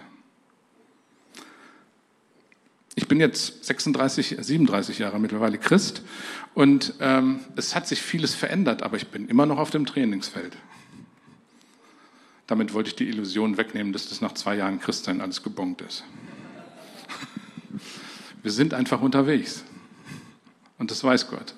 [2.94, 6.04] Ich bin jetzt 36, 37 Jahre mittlerweile Christ
[6.54, 10.56] und ähm, es hat sich vieles verändert, aber ich bin immer noch auf dem Trainingsfeld.
[12.48, 16.04] Damit wollte ich die Illusion wegnehmen, dass das nach zwei Jahren Christsein alles gebongt ist.
[18.42, 19.64] Wir sind einfach unterwegs.
[20.78, 21.56] Und das weiß Gott.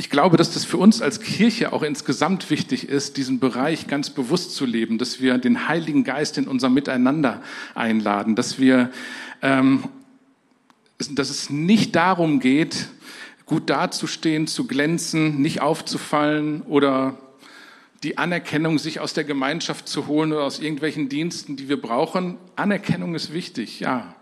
[0.00, 4.10] Ich glaube, dass das für uns als Kirche auch insgesamt wichtig ist, diesen Bereich ganz
[4.10, 7.42] bewusst zu leben, dass wir den Heiligen Geist in unser Miteinander
[7.74, 8.92] einladen, dass wir,
[9.42, 9.82] ähm,
[11.10, 12.86] dass es nicht darum geht,
[13.48, 17.18] gut dazustehen, zu glänzen, nicht aufzufallen oder
[18.04, 22.36] die Anerkennung sich aus der Gemeinschaft zu holen oder aus irgendwelchen Diensten, die wir brauchen.
[22.54, 24.14] Anerkennung ist wichtig, ja.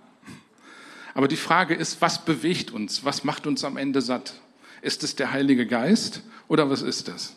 [1.12, 3.04] Aber die Frage ist, was bewegt uns?
[3.04, 4.34] Was macht uns am Ende satt?
[4.80, 7.34] Ist es der Heilige Geist oder was ist das?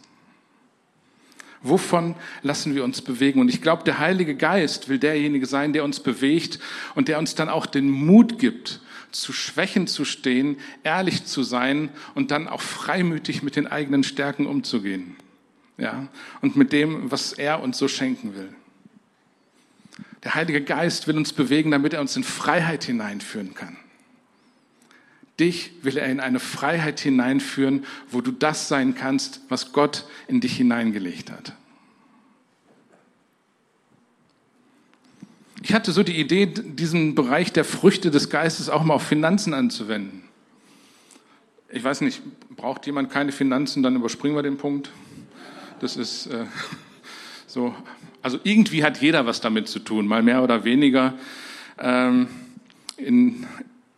[1.62, 3.42] Wovon lassen wir uns bewegen?
[3.42, 6.60] Und ich glaube, der Heilige Geist will derjenige sein, der uns bewegt
[6.96, 8.80] und der uns dann auch den Mut gibt,
[9.12, 14.46] zu Schwächen zu stehen, ehrlich zu sein und dann auch freimütig mit den eigenen Stärken
[14.46, 15.16] umzugehen.
[15.78, 16.08] Ja,
[16.42, 18.54] und mit dem, was er uns so schenken will.
[20.24, 23.78] Der Heilige Geist will uns bewegen, damit er uns in Freiheit hineinführen kann.
[25.40, 30.42] Dich will er in eine Freiheit hineinführen, wo du das sein kannst, was Gott in
[30.42, 31.54] dich hineingelegt hat.
[35.62, 39.54] Ich hatte so die Idee, diesen Bereich der Früchte des Geistes auch mal auf Finanzen
[39.54, 40.24] anzuwenden.
[41.72, 42.22] Ich weiß nicht,
[42.56, 44.90] braucht jemand keine Finanzen, dann überspringen wir den Punkt.
[45.80, 46.46] Das ist äh,
[47.48, 47.76] so.
[48.22, 51.14] Also irgendwie hat jeder was damit zu tun, mal mehr oder weniger.
[51.78, 52.28] Ähm,
[52.98, 53.46] in,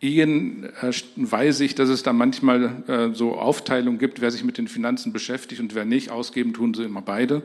[0.02, 4.58] Ehen äh, weiß ich, dass es da manchmal äh, so Aufteilungen gibt, wer sich mit
[4.58, 6.10] den Finanzen beschäftigt und wer nicht.
[6.10, 7.42] Ausgeben tun sie immer beide.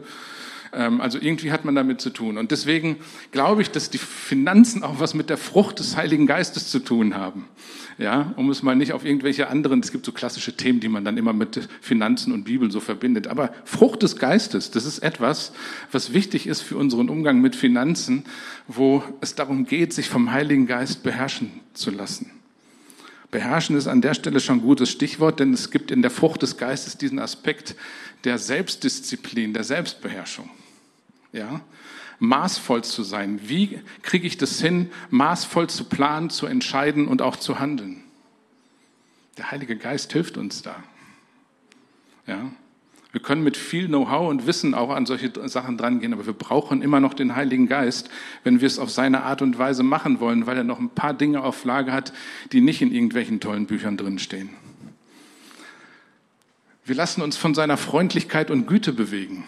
[0.74, 2.38] Ähm, also irgendwie hat man damit zu tun.
[2.38, 2.98] Und deswegen
[3.32, 7.16] glaube ich, dass die Finanzen auch was mit der Frucht des Heiligen Geistes zu tun
[7.16, 7.46] haben.
[8.00, 11.04] Ja, um es mal nicht auf irgendwelche anderen, es gibt so klassische Themen, die man
[11.04, 13.28] dann immer mit Finanzen und Bibel so verbindet.
[13.28, 15.52] Aber Frucht des Geistes, das ist etwas,
[15.92, 18.24] was wichtig ist für unseren Umgang mit Finanzen,
[18.68, 22.37] wo es darum geht, sich vom Heiligen Geist beherrschen zu lassen.
[23.32, 26.42] Beherrschen ist an der Stelle schon ein gutes Stichwort, denn es gibt in der Frucht
[26.42, 27.76] des Geistes diesen Aspekt
[28.24, 30.50] der Selbstdisziplin, der Selbstbeherrschung.
[31.34, 31.62] Ja?
[32.20, 33.42] Maßvoll zu sein.
[33.44, 38.04] Wie kriege ich das hin, maßvoll zu planen, zu entscheiden und auch zu handeln?
[39.38, 40.84] Der Heilige Geist hilft uns da.
[42.26, 42.52] Ja?
[43.18, 46.84] Wir können mit viel Know-how und Wissen auch an solche Sachen drangehen, aber wir brauchen
[46.84, 48.12] immer noch den Heiligen Geist,
[48.44, 51.16] wenn wir es auf seine Art und Weise machen wollen, weil er noch ein paar
[51.16, 52.14] Dinge auf Lage hat,
[52.52, 54.52] die nicht in irgendwelchen tollen Büchern drinstehen.
[56.86, 59.46] Wir lassen uns von seiner Freundlichkeit und Güte bewegen.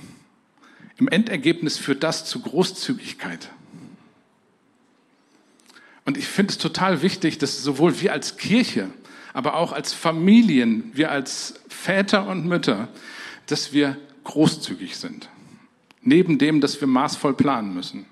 [0.98, 3.52] Im Endergebnis führt das zu Großzügigkeit.
[6.06, 8.90] Und ich finde es total wichtig, dass sowohl wir als Kirche,
[9.32, 12.88] aber auch als Familien, wir als Väter und Mütter,
[13.52, 15.30] dass wir großzügig sind.
[16.02, 18.06] Neben dem, dass wir maßvoll planen müssen.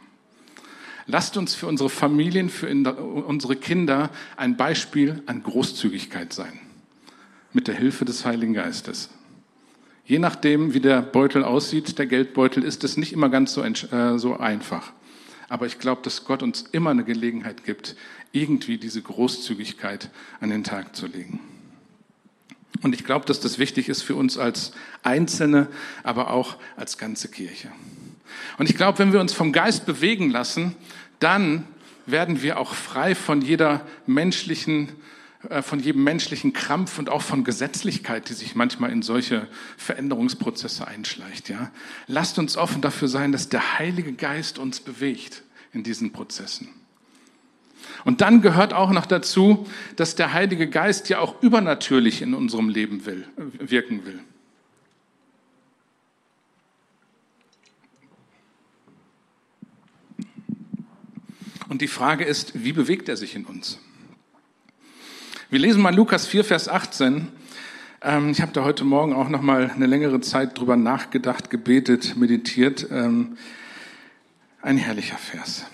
[1.05, 6.59] Lasst uns für unsere Familien, für unsere Kinder ein Beispiel an Großzügigkeit sein.
[7.53, 9.09] Mit der Hilfe des Heiligen Geistes.
[10.05, 14.19] Je nachdem, wie der Beutel aussieht, der Geldbeutel, ist es nicht immer ganz so, äh,
[14.19, 14.91] so einfach.
[15.49, 17.95] Aber ich glaube, dass Gott uns immer eine Gelegenheit gibt,
[18.33, 20.09] irgendwie diese Großzügigkeit
[20.41, 21.39] an den Tag zu legen.
[22.81, 24.71] Und ich glaube, dass das wichtig ist für uns als
[25.03, 25.67] Einzelne,
[26.03, 27.71] aber auch als ganze Kirche.
[28.57, 30.75] Und ich glaube, wenn wir uns vom Geist bewegen lassen,
[31.19, 31.65] dann
[32.05, 34.89] werden wir auch frei von jeder menschlichen,
[35.49, 40.87] äh, von jedem menschlichen Krampf und auch von Gesetzlichkeit, die sich manchmal in solche Veränderungsprozesse
[40.87, 41.49] einschleicht.
[41.49, 41.71] Ja?
[42.07, 46.69] Lasst uns offen dafür sein, dass der Heilige Geist uns bewegt in diesen Prozessen.
[48.05, 52.69] Und dann gehört auch noch dazu, dass der Heilige Geist ja auch übernatürlich in unserem
[52.69, 53.25] Leben will,
[53.59, 54.19] wirken will.
[61.69, 63.79] Und die Frage ist, wie bewegt er sich in uns?
[65.49, 67.27] Wir lesen mal Lukas 4, Vers 18.
[68.01, 72.15] Ähm, ich habe da heute Morgen auch noch mal eine längere Zeit drüber nachgedacht, gebetet,
[72.15, 72.87] meditiert.
[72.89, 73.37] Ähm,
[74.61, 75.65] ein herrlicher Vers.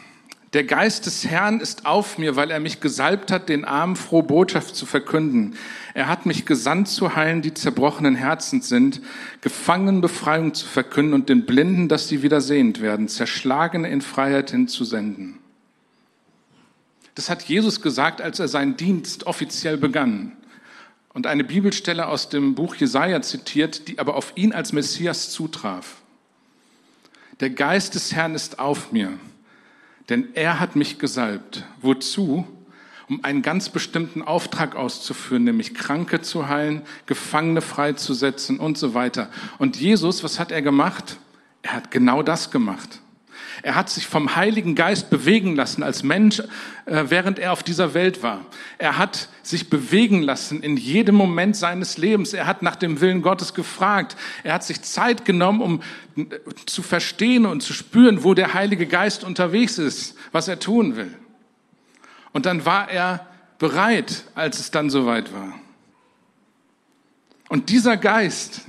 [0.53, 4.21] Der Geist des Herrn ist auf mir, weil er mich gesalbt hat, den Armen frohe
[4.21, 5.55] Botschaft zu verkünden.
[5.95, 9.01] Er hat mich gesandt zu heilen, die zerbrochenen Herzens sind,
[9.41, 14.51] Gefangenen Befreiung zu verkünden und den Blinden, dass sie wieder sehend werden, Zerschlagene in Freiheit
[14.51, 15.39] hinzusenden.
[17.15, 20.33] Das hat Jesus gesagt, als er seinen Dienst offiziell begann.
[21.13, 26.01] Und eine Bibelstelle aus dem Buch Jesaja zitiert, die aber auf ihn als Messias zutraf.
[27.39, 29.17] Der Geist des Herrn ist auf mir
[30.09, 31.63] denn er hat mich gesalbt.
[31.81, 32.47] Wozu?
[33.09, 39.29] Um einen ganz bestimmten Auftrag auszuführen, nämlich Kranke zu heilen, Gefangene freizusetzen und so weiter.
[39.57, 41.17] Und Jesus, was hat er gemacht?
[41.61, 43.01] Er hat genau das gemacht.
[43.63, 46.41] Er hat sich vom Heiligen Geist bewegen lassen als Mensch,
[46.85, 48.45] äh, während er auf dieser Welt war.
[48.77, 52.33] Er hat sich bewegen lassen in jedem Moment seines Lebens.
[52.33, 54.17] Er hat nach dem Willen Gottes gefragt.
[54.43, 55.81] Er hat sich Zeit genommen, um
[56.17, 56.25] äh,
[56.65, 61.17] zu verstehen und zu spüren, wo der Heilige Geist unterwegs ist, was er tun will.
[62.33, 63.25] Und dann war er
[63.59, 65.53] bereit, als es dann soweit war.
[67.47, 68.63] Und dieser Geist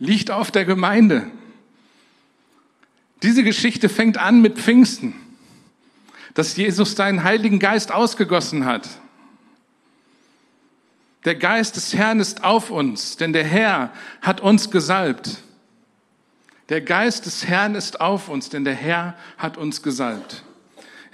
[0.00, 1.30] liegt auf der Gemeinde.
[3.22, 5.14] Diese Geschichte fängt an mit Pfingsten,
[6.34, 8.88] dass Jesus seinen Heiligen Geist ausgegossen hat.
[11.24, 15.42] Der Geist des Herrn ist auf uns, denn der Herr hat uns gesalbt.
[16.68, 20.44] Der Geist des Herrn ist auf uns, denn der Herr hat uns gesalbt.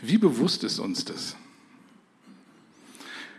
[0.03, 1.37] Wie bewusst ist uns das?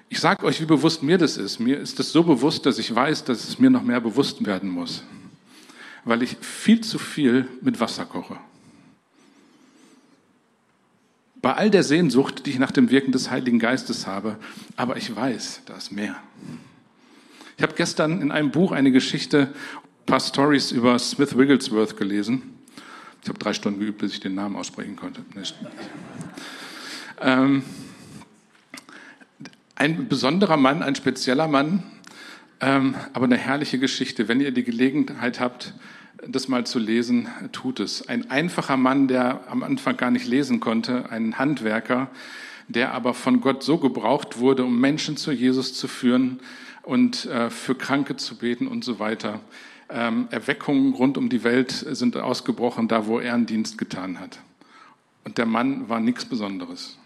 [0.10, 1.60] Ich sage euch, wie bewusst mir das ist.
[1.60, 4.70] Mir ist es so bewusst, dass ich weiß, dass es mir noch mehr bewusst werden
[4.70, 5.04] muss,
[6.06, 8.38] weil ich viel zu viel mit Wasser koche.
[11.44, 14.38] Bei all der Sehnsucht, die ich nach dem Wirken des Heiligen Geistes habe,
[14.78, 16.16] aber ich weiß, da ist mehr.
[17.58, 22.44] Ich habe gestern in einem Buch eine Geschichte, ein paar Stories über Smith Wigglesworth gelesen.
[23.22, 25.22] Ich habe drei Stunden geübt, bis ich den Namen aussprechen konnte.
[27.20, 27.64] Ähm,
[29.76, 31.84] ein besonderer Mann, ein spezieller Mann,
[32.62, 34.30] ähm, aber eine herrliche Geschichte.
[34.30, 35.74] Wenn ihr die Gelegenheit habt,
[36.28, 38.08] das mal zu lesen, tut es.
[38.08, 42.10] Ein einfacher Mann, der am Anfang gar nicht lesen konnte, ein Handwerker,
[42.68, 46.40] der aber von Gott so gebraucht wurde, um Menschen zu Jesus zu führen
[46.82, 49.40] und äh, für Kranke zu beten und so weiter.
[49.90, 54.40] Ähm, Erweckungen rund um die Welt sind ausgebrochen, da wo er einen Dienst getan hat.
[55.24, 56.98] Und der Mann war nichts Besonderes.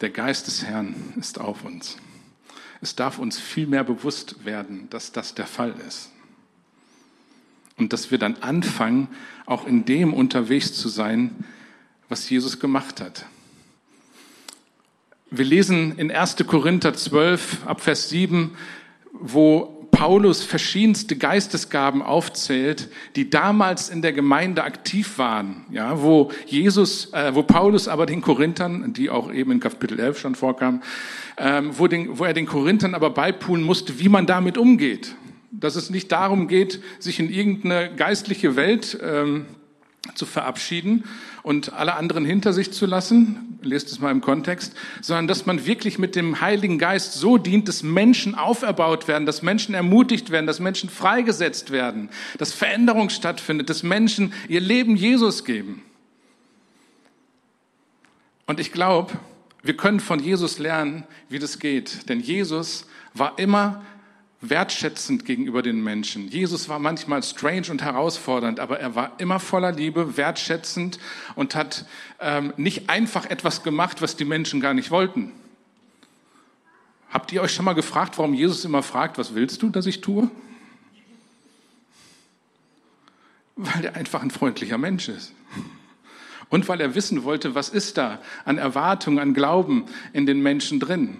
[0.00, 1.96] Der Geist des Herrn ist auf uns.
[2.84, 6.10] Es darf uns viel mehr bewusst werden, dass das der Fall ist.
[7.78, 9.08] Und dass wir dann anfangen,
[9.46, 11.46] auch in dem unterwegs zu sein,
[12.10, 13.24] was Jesus gemacht hat.
[15.30, 16.36] Wir lesen in 1.
[16.46, 18.54] Korinther 12 ab Vers 7,
[19.14, 27.12] wo Paulus verschiedenste Geistesgaben aufzählt, die damals in der Gemeinde aktiv waren, ja, wo Jesus,
[27.12, 30.82] äh, wo Paulus aber den Korinthern, die auch eben in Kapitel 11 schon vorkam,
[31.38, 35.14] ähm, wo, den, wo er den Korinthern aber beipulen musste, wie man damit umgeht.
[35.52, 39.46] Dass es nicht darum geht, sich in irgendeine geistliche Welt ähm,
[40.16, 41.04] zu verabschieden
[41.44, 45.66] und alle anderen hinter sich zu lassen, lest es mal im Kontext, sondern dass man
[45.66, 50.46] wirklich mit dem Heiligen Geist so dient, dass Menschen auferbaut werden, dass Menschen ermutigt werden,
[50.46, 55.82] dass Menschen freigesetzt werden, dass Veränderung stattfindet, dass Menschen ihr Leben Jesus geben.
[58.46, 59.12] Und ich glaube,
[59.62, 63.84] wir können von Jesus lernen, wie das geht, denn Jesus war immer
[64.50, 66.28] wertschätzend gegenüber den Menschen.
[66.28, 70.98] Jesus war manchmal strange und herausfordernd, aber er war immer voller Liebe, wertschätzend
[71.34, 71.86] und hat
[72.20, 75.32] ähm, nicht einfach etwas gemacht, was die Menschen gar nicht wollten.
[77.10, 80.00] Habt ihr euch schon mal gefragt, warum Jesus immer fragt, was willst du, dass ich
[80.00, 80.30] tue?
[83.56, 85.32] Weil er einfach ein freundlicher Mensch ist.
[86.48, 90.80] Und weil er wissen wollte, was ist da an Erwartung, an Glauben in den Menschen
[90.80, 91.16] drin.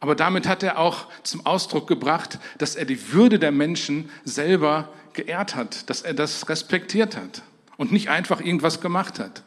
[0.00, 4.88] Aber damit hat er auch zum Ausdruck gebracht, dass er die Würde der Menschen selber
[5.12, 7.42] geehrt hat, dass er das respektiert hat
[7.76, 9.42] und nicht einfach irgendwas gemacht hat.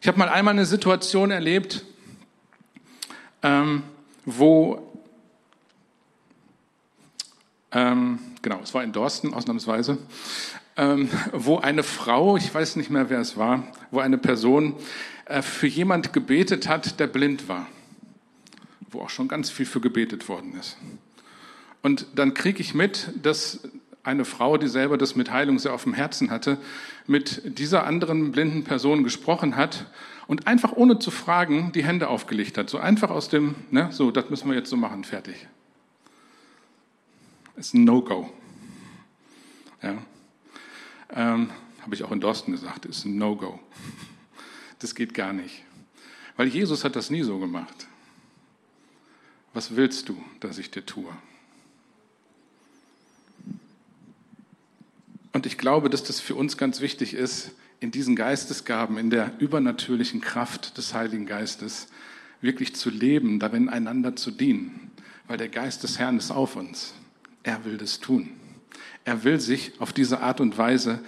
[0.00, 1.84] Ich habe mal einmal eine Situation erlebt,
[3.42, 3.84] ähm,
[4.24, 4.92] wo,
[7.70, 9.98] ähm, genau, es war in Dorsten ausnahmsweise,
[10.76, 14.74] ähm, wo eine Frau, ich weiß nicht mehr, wer es war, wo eine Person
[15.26, 17.68] äh, für jemand gebetet hat, der blind war
[18.94, 20.76] wo auch schon ganz viel für gebetet worden ist.
[21.82, 23.60] Und dann kriege ich mit, dass
[24.04, 26.58] eine Frau, die selber das mit Heilung sehr auf dem Herzen hatte,
[27.06, 29.86] mit dieser anderen blinden Person gesprochen hat
[30.26, 32.70] und einfach ohne zu fragen die Hände aufgelegt hat.
[32.70, 35.46] So einfach aus dem, ne, so, das müssen wir jetzt so machen, fertig.
[37.56, 38.30] Ist ein No-Go.
[39.82, 39.98] Ja.
[41.10, 41.50] Ähm,
[41.82, 43.58] Habe ich auch in Dorsten gesagt, ist ein No-Go.
[44.80, 45.62] Das geht gar nicht.
[46.36, 47.86] Weil Jesus hat das nie so gemacht
[49.54, 51.10] was willst du, dass ich dir tue?
[55.32, 59.32] Und ich glaube, dass das für uns ganz wichtig ist, in diesen Geistesgaben, in der
[59.38, 61.88] übernatürlichen Kraft des Heiligen Geistes
[62.40, 64.90] wirklich zu leben, darin einander zu dienen,
[65.26, 66.94] weil der Geist des Herrn ist auf uns.
[67.42, 68.30] Er will das tun.
[69.04, 71.00] Er will sich auf diese Art und Weise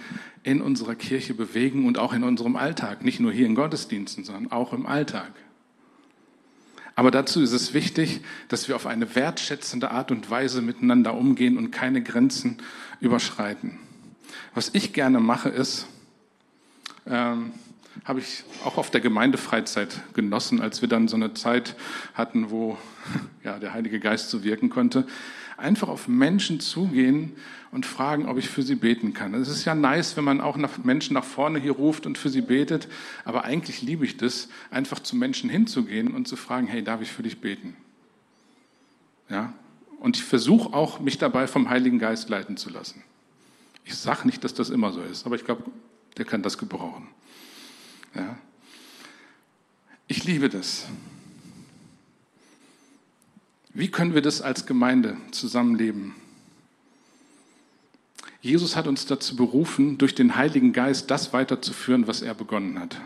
[0.43, 4.51] in unserer Kirche bewegen und auch in unserem Alltag, nicht nur hier in Gottesdiensten, sondern
[4.51, 5.31] auch im Alltag.
[6.97, 11.55] Aber dazu ist es wichtig, dass wir auf eine wertschätzende Art und Weise miteinander umgehen
[11.55, 12.57] und keine Grenzen
[12.99, 13.77] überschreiten.
[14.55, 15.85] Was ich gerne mache, ist,
[17.05, 17.51] ähm,
[18.03, 21.75] habe ich auch auf der Gemeindefreizeit genossen, als wir dann so eine Zeit
[22.15, 22.79] hatten, wo
[23.43, 25.05] ja, der Heilige Geist so wirken konnte.
[25.57, 27.33] Einfach auf Menschen zugehen
[27.71, 29.33] und fragen, ob ich für sie beten kann.
[29.33, 32.29] Es ist ja nice, wenn man auch nach Menschen nach vorne hier ruft und für
[32.29, 32.87] sie betet,
[33.25, 37.11] aber eigentlich liebe ich das, einfach zu Menschen hinzugehen und zu fragen, hey, darf ich
[37.11, 37.75] für dich beten?
[39.29, 39.53] Ja?
[39.99, 43.03] Und ich versuche auch, mich dabei vom Heiligen Geist leiten zu lassen.
[43.83, 45.63] Ich sage nicht, dass das immer so ist, aber ich glaube,
[46.17, 47.07] der kann das gebrauchen.
[48.13, 48.37] Ja.
[50.07, 50.87] Ich liebe das.
[53.77, 56.15] Wie können wir das als Gemeinde zusammenleben?
[58.41, 62.99] Jesus hat uns dazu berufen, durch den Heiligen Geist das weiterzuführen, was er begonnen hat.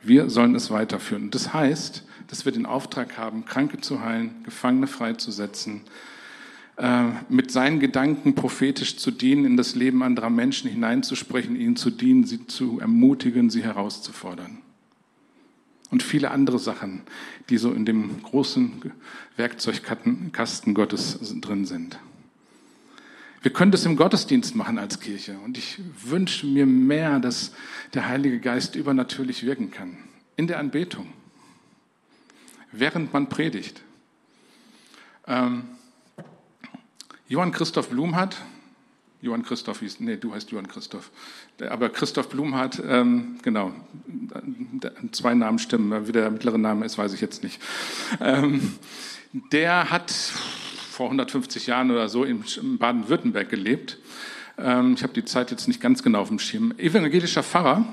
[0.00, 1.32] Wir sollen es weiterführen.
[1.32, 5.80] Das heißt, dass wir den Auftrag haben, Kranke zu heilen, Gefangene freizusetzen,
[6.76, 11.90] äh, mit seinen Gedanken prophetisch zu dienen, in das Leben anderer Menschen hineinzusprechen, ihnen zu
[11.90, 14.58] dienen, sie zu ermutigen, sie herauszufordern.
[15.92, 17.02] Und viele andere Sachen,
[17.50, 18.92] die so in dem großen
[19.36, 21.98] Werkzeugkasten Gottes drin sind.
[23.42, 25.38] Wir können das im Gottesdienst machen als Kirche.
[25.44, 27.52] Und ich wünsche mir mehr, dass
[27.92, 29.98] der Heilige Geist übernatürlich wirken kann.
[30.36, 31.12] In der Anbetung.
[32.72, 33.82] Während man predigt.
[35.26, 35.64] Ähm,
[37.28, 38.40] Johann Christoph Blum hat,
[39.20, 41.10] Johann Christoph hieß, nee, du heißt Johann Christoph,
[41.60, 43.72] aber Christoph Blum hat, ähm, genau,
[45.12, 47.60] zwei Namen stimmen, wie der mittlere Name ist, weiß ich jetzt nicht.
[48.20, 48.74] Ähm,
[49.52, 52.44] der hat vor 150 Jahren oder so in
[52.78, 53.98] Baden-Württemberg gelebt.
[54.58, 56.74] Ähm, ich habe die Zeit jetzt nicht ganz genau auf dem Schirm.
[56.78, 57.84] Evangelischer Pfarrer,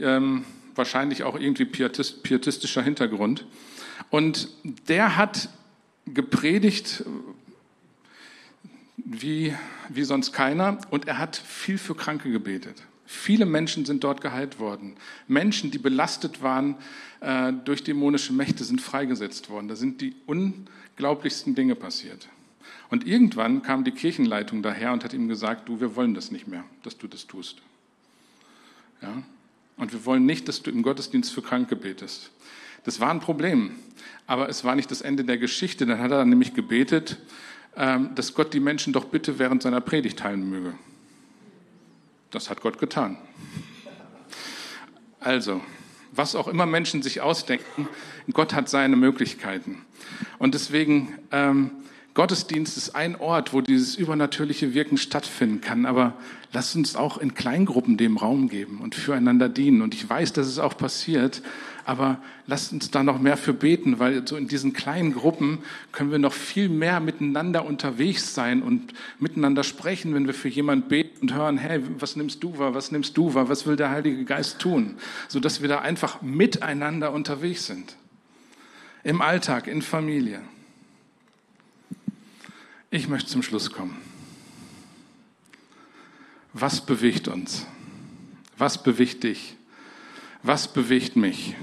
[0.00, 0.44] ähm,
[0.74, 3.46] wahrscheinlich auch irgendwie pietist, pietistischer Hintergrund.
[4.08, 4.48] Und
[4.88, 5.48] der hat
[6.06, 7.04] gepredigt,
[9.04, 9.54] wie,
[9.88, 10.78] wie sonst keiner.
[10.90, 12.82] Und er hat viel für Kranke gebetet.
[13.06, 14.94] Viele Menschen sind dort geheilt worden.
[15.26, 16.76] Menschen, die belastet waren
[17.20, 19.66] äh, durch dämonische Mächte, sind freigesetzt worden.
[19.66, 22.28] Da sind die unglaublichsten Dinge passiert.
[22.88, 26.46] Und irgendwann kam die Kirchenleitung daher und hat ihm gesagt, du, wir wollen das nicht
[26.46, 27.58] mehr, dass du das tust.
[29.02, 29.22] Ja?
[29.76, 32.30] Und wir wollen nicht, dass du im Gottesdienst für Kranke betest.
[32.84, 33.72] Das war ein Problem,
[34.26, 35.86] aber es war nicht das Ende der Geschichte.
[35.86, 37.18] Dann hat er nämlich gebetet,
[37.74, 40.74] dass Gott die Menschen doch bitte während seiner Predigt heilen möge.
[42.30, 43.16] Das hat Gott getan.
[45.18, 45.60] Also,
[46.12, 47.88] was auch immer Menschen sich ausdenken,
[48.32, 49.84] Gott hat seine Möglichkeiten.
[50.38, 51.70] Und deswegen, ähm,
[52.14, 55.86] Gottesdienst ist ein Ort, wo dieses übernatürliche Wirken stattfinden kann.
[55.86, 56.14] Aber
[56.52, 59.80] lasst uns auch in Kleingruppen dem Raum geben und füreinander dienen.
[59.82, 61.42] Und ich weiß, dass es auch passiert,
[61.84, 65.58] aber lasst uns da noch mehr für beten, weil so in diesen kleinen Gruppen
[65.92, 70.88] können wir noch viel mehr miteinander unterwegs sein und miteinander sprechen, wenn wir für jemanden
[70.88, 73.90] beten und hören, hey, was nimmst du wahr, was nimmst du wahr, was will der
[73.90, 74.96] Heilige Geist tun,
[75.28, 77.96] so dass wir da einfach miteinander unterwegs sind.
[79.02, 80.40] Im Alltag, in Familie.
[82.92, 83.96] Ich möchte zum Schluss kommen.
[86.52, 87.64] Was bewegt uns?
[88.58, 89.54] Was bewegt dich?
[90.42, 91.54] Was bewegt mich?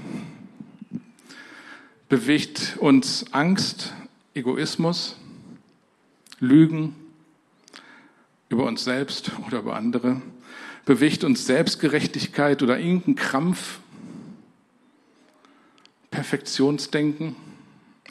[2.08, 3.92] Bewegt uns Angst,
[4.32, 5.16] Egoismus,
[6.40, 6.96] Lügen
[8.48, 10.22] über uns selbst oder über andere?
[10.86, 13.80] Bewegt uns Selbstgerechtigkeit oder irgendein Krampf?
[16.10, 17.36] Perfektionsdenken?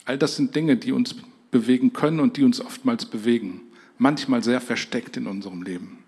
[0.06, 1.16] All das sind Dinge, die uns
[1.52, 3.62] bewegen können und die uns oftmals bewegen.
[3.98, 6.00] Manchmal sehr versteckt in unserem Leben.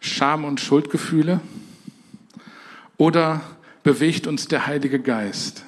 [0.00, 1.40] Scham und Schuldgefühle?
[2.96, 3.42] Oder
[3.82, 5.64] bewegt uns der Heilige Geist,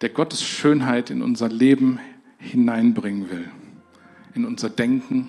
[0.00, 1.98] der Gottes Schönheit in unser Leben
[2.38, 3.50] hineinbringen will,
[4.34, 5.28] in unser Denken,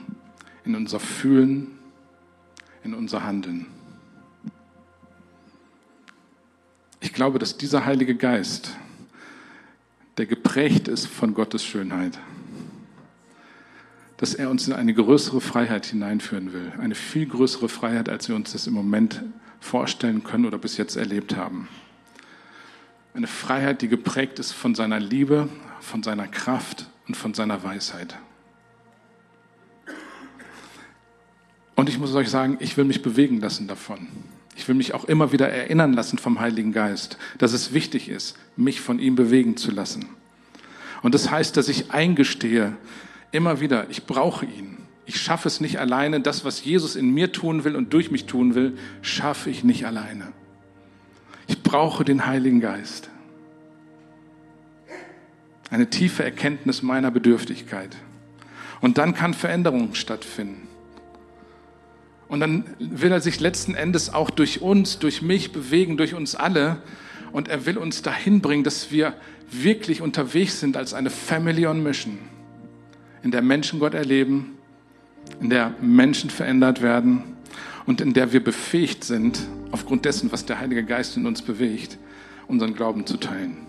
[0.66, 1.80] in unser Fühlen,
[2.84, 3.68] in unser Handeln?
[7.06, 8.72] Ich glaube, dass dieser Heilige Geist,
[10.18, 12.18] der geprägt ist von Gottes Schönheit,
[14.18, 16.74] dass er uns in eine größere Freiheit hineinführen will.
[16.80, 19.22] Eine viel größere Freiheit, als wir uns das im Moment
[19.60, 21.68] vorstellen können oder bis jetzt erlebt haben.
[23.14, 25.48] Eine Freiheit, die geprägt ist von seiner Liebe,
[25.82, 28.18] von seiner Kraft und von seiner Weisheit.
[31.76, 34.08] Und ich muss euch sagen, ich will mich bewegen lassen davon.
[34.56, 38.38] Ich will mich auch immer wieder erinnern lassen vom Heiligen Geist, dass es wichtig ist,
[38.56, 40.06] mich von ihm bewegen zu lassen.
[41.02, 42.78] Und das heißt, dass ich eingestehe,
[43.36, 44.78] Immer wieder, ich brauche ihn.
[45.06, 46.22] Ich schaffe es nicht alleine.
[46.22, 49.86] Das, was Jesus in mir tun will und durch mich tun will, schaffe ich nicht
[49.86, 50.32] alleine.
[51.48, 53.10] Ich brauche den Heiligen Geist.
[55.70, 57.94] Eine tiefe Erkenntnis meiner Bedürftigkeit.
[58.80, 60.65] Und dann kann Veränderung stattfinden.
[62.36, 66.36] Und dann will er sich letzten Endes auch durch uns, durch mich bewegen, durch uns
[66.36, 66.82] alle.
[67.32, 69.14] Und er will uns dahin bringen, dass wir
[69.50, 72.18] wirklich unterwegs sind als eine Family on Mission,
[73.24, 74.58] in der Menschen Gott erleben,
[75.40, 77.24] in der Menschen verändert werden
[77.86, 79.40] und in der wir befähigt sind,
[79.72, 81.98] aufgrund dessen, was der Heilige Geist in uns bewegt,
[82.50, 83.66] unseren Glauben zu teilen.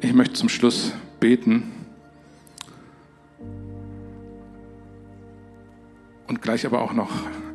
[0.00, 0.92] Ich möchte zum Schluss
[1.26, 1.72] beten
[6.28, 7.10] und gleich aber auch noch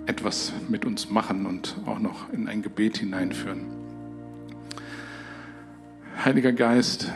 [0.08, 3.68] etwas mit uns machen und auch noch in ein Gebet hineinführen.
[6.26, 7.14] Heiliger Geist,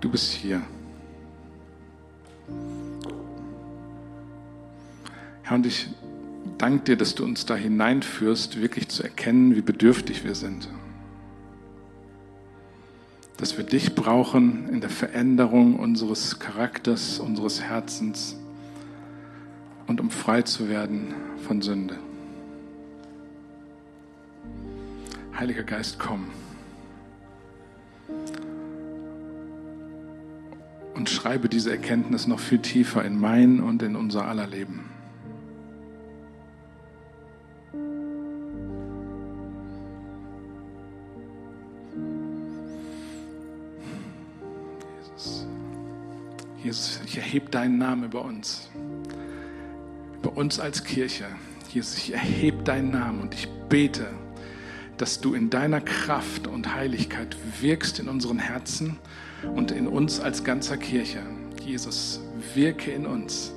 [0.00, 0.62] du bist hier.
[5.42, 5.90] Herr, und ich
[6.58, 10.68] danke dir, dass du uns da hineinführst, wirklich zu erkennen, wie bedürftig wir sind.
[13.36, 18.36] Dass wir dich brauchen in der Veränderung unseres Charakters, unseres Herzens
[19.86, 21.14] und um frei zu werden
[21.46, 21.98] von Sünde.
[25.38, 26.28] Heiliger Geist, komm.
[30.94, 34.93] Und schreibe diese Erkenntnis noch viel tiefer in mein und in unser aller Leben.
[46.74, 48.68] Jesus, ich erhebe deinen Namen über uns,
[50.16, 51.24] über uns als Kirche.
[51.72, 54.08] Jesus, ich erhebe deinen Namen und ich bete,
[54.96, 58.98] dass du in deiner Kraft und Heiligkeit wirkst in unseren Herzen
[59.54, 61.20] und in uns als ganzer Kirche.
[61.64, 62.20] Jesus,
[62.54, 63.52] wirke in uns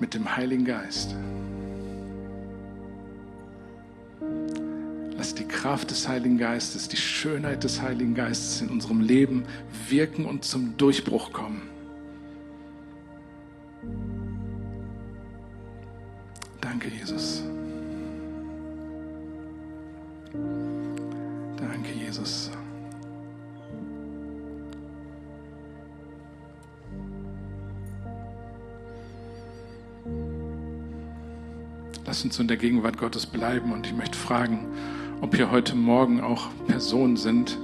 [0.00, 1.16] mit dem Heiligen Geist.
[5.62, 9.44] Kraft des Heiligen Geistes, die Schönheit des Heiligen Geistes in unserem Leben
[9.88, 11.62] wirken und zum Durchbruch kommen.
[16.60, 17.44] Danke, Jesus.
[21.56, 22.50] Danke, Jesus.
[32.04, 34.66] Lass uns in der Gegenwart Gottes bleiben und ich möchte fragen,
[35.22, 37.56] ob hier heute Morgen auch Personen sind,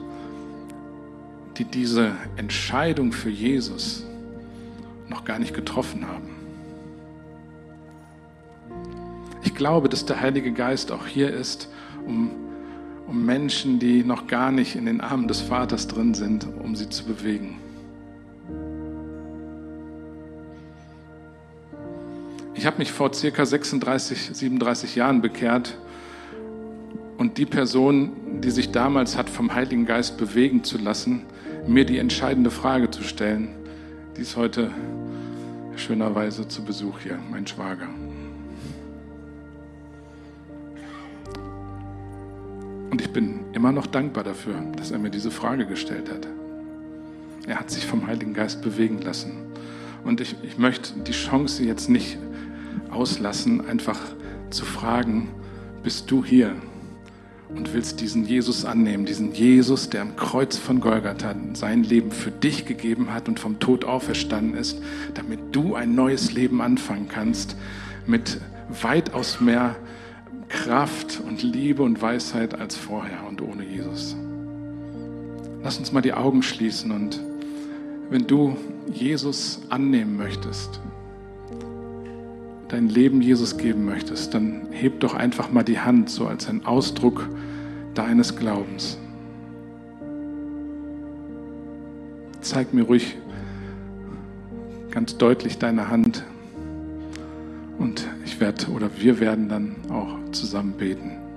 [1.57, 4.07] die diese Entscheidung für Jesus
[5.09, 6.31] noch gar nicht getroffen haben.
[9.43, 11.69] Ich glaube, dass der Heilige Geist auch hier ist,
[12.07, 12.31] um,
[13.09, 16.89] um Menschen, die noch gar nicht in den Armen des Vaters drin sind, um sie
[16.89, 17.59] zu bewegen.
[22.55, 25.77] Ich habe mich vor circa 36, 37 Jahren bekehrt
[27.19, 31.25] und die Person, die sich damals hat vom Heiligen Geist bewegen zu lassen,
[31.67, 33.49] mir die entscheidende Frage zu stellen,
[34.17, 34.71] die ist heute
[35.77, 37.89] schönerweise zu Besuch hier, mein Schwager.
[42.91, 46.27] Und ich bin immer noch dankbar dafür, dass er mir diese Frage gestellt hat.
[47.47, 49.33] Er hat sich vom Heiligen Geist bewegen lassen.
[50.05, 52.17] Und ich, ich möchte die Chance jetzt nicht
[52.91, 54.01] auslassen, einfach
[54.51, 55.29] zu fragen,
[55.83, 56.55] bist du hier?
[57.49, 62.31] Und willst diesen Jesus annehmen, diesen Jesus, der am Kreuz von Golgatha sein Leben für
[62.31, 64.81] dich gegeben hat und vom Tod auferstanden ist,
[65.15, 67.57] damit du ein neues Leben anfangen kannst
[68.07, 68.41] mit
[68.83, 69.77] weitaus mehr
[70.49, 74.17] Kraft und Liebe und Weisheit als vorher und ohne Jesus.
[75.63, 77.21] Lass uns mal die Augen schließen und
[78.11, 78.57] wenn du
[78.93, 80.81] Jesus annehmen möchtest,
[82.69, 86.65] dein Leben Jesus geben möchtest, dann heb doch einfach mal die Hand so als ein
[86.67, 87.29] Ausdruck
[87.95, 88.99] deines Glaubens.
[92.41, 93.17] Zeig mir ruhig
[94.91, 96.25] ganz deutlich deine Hand
[97.79, 101.28] und ich werde oder wir werden dann auch zusammen beten.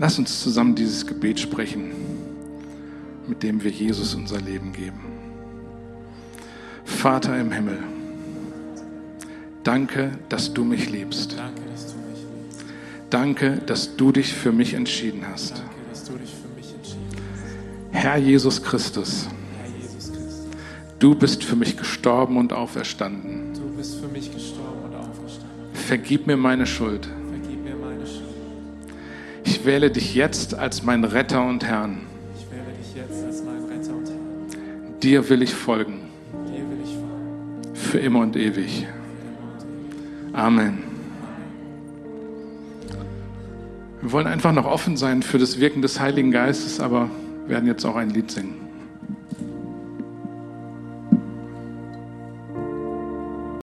[0.00, 1.90] Lass uns zusammen dieses Gebet sprechen,
[3.28, 5.00] mit dem wir Jesus unser Leben geben.
[6.86, 7.76] Vater im Himmel,
[9.62, 11.36] danke, dass du mich liebst.
[13.10, 15.62] Danke, dass du dich für mich entschieden hast.
[17.90, 19.28] Herr Jesus Christus,
[20.98, 23.52] du bist für mich gestorben und auferstanden.
[29.64, 29.66] Bist für mich gestorben Vergib mir meine Schuld.
[29.66, 32.00] Ich wähle dich jetzt als mein Retter und Herrn.
[35.02, 36.00] Dir will ich folgen.
[37.74, 38.86] Für immer und ewig.
[40.32, 40.78] Amen.
[44.00, 47.10] Wir wollen einfach noch offen sein für das Wirken des Heiligen Geistes, aber
[47.46, 48.69] werden jetzt auch ein Lied singen.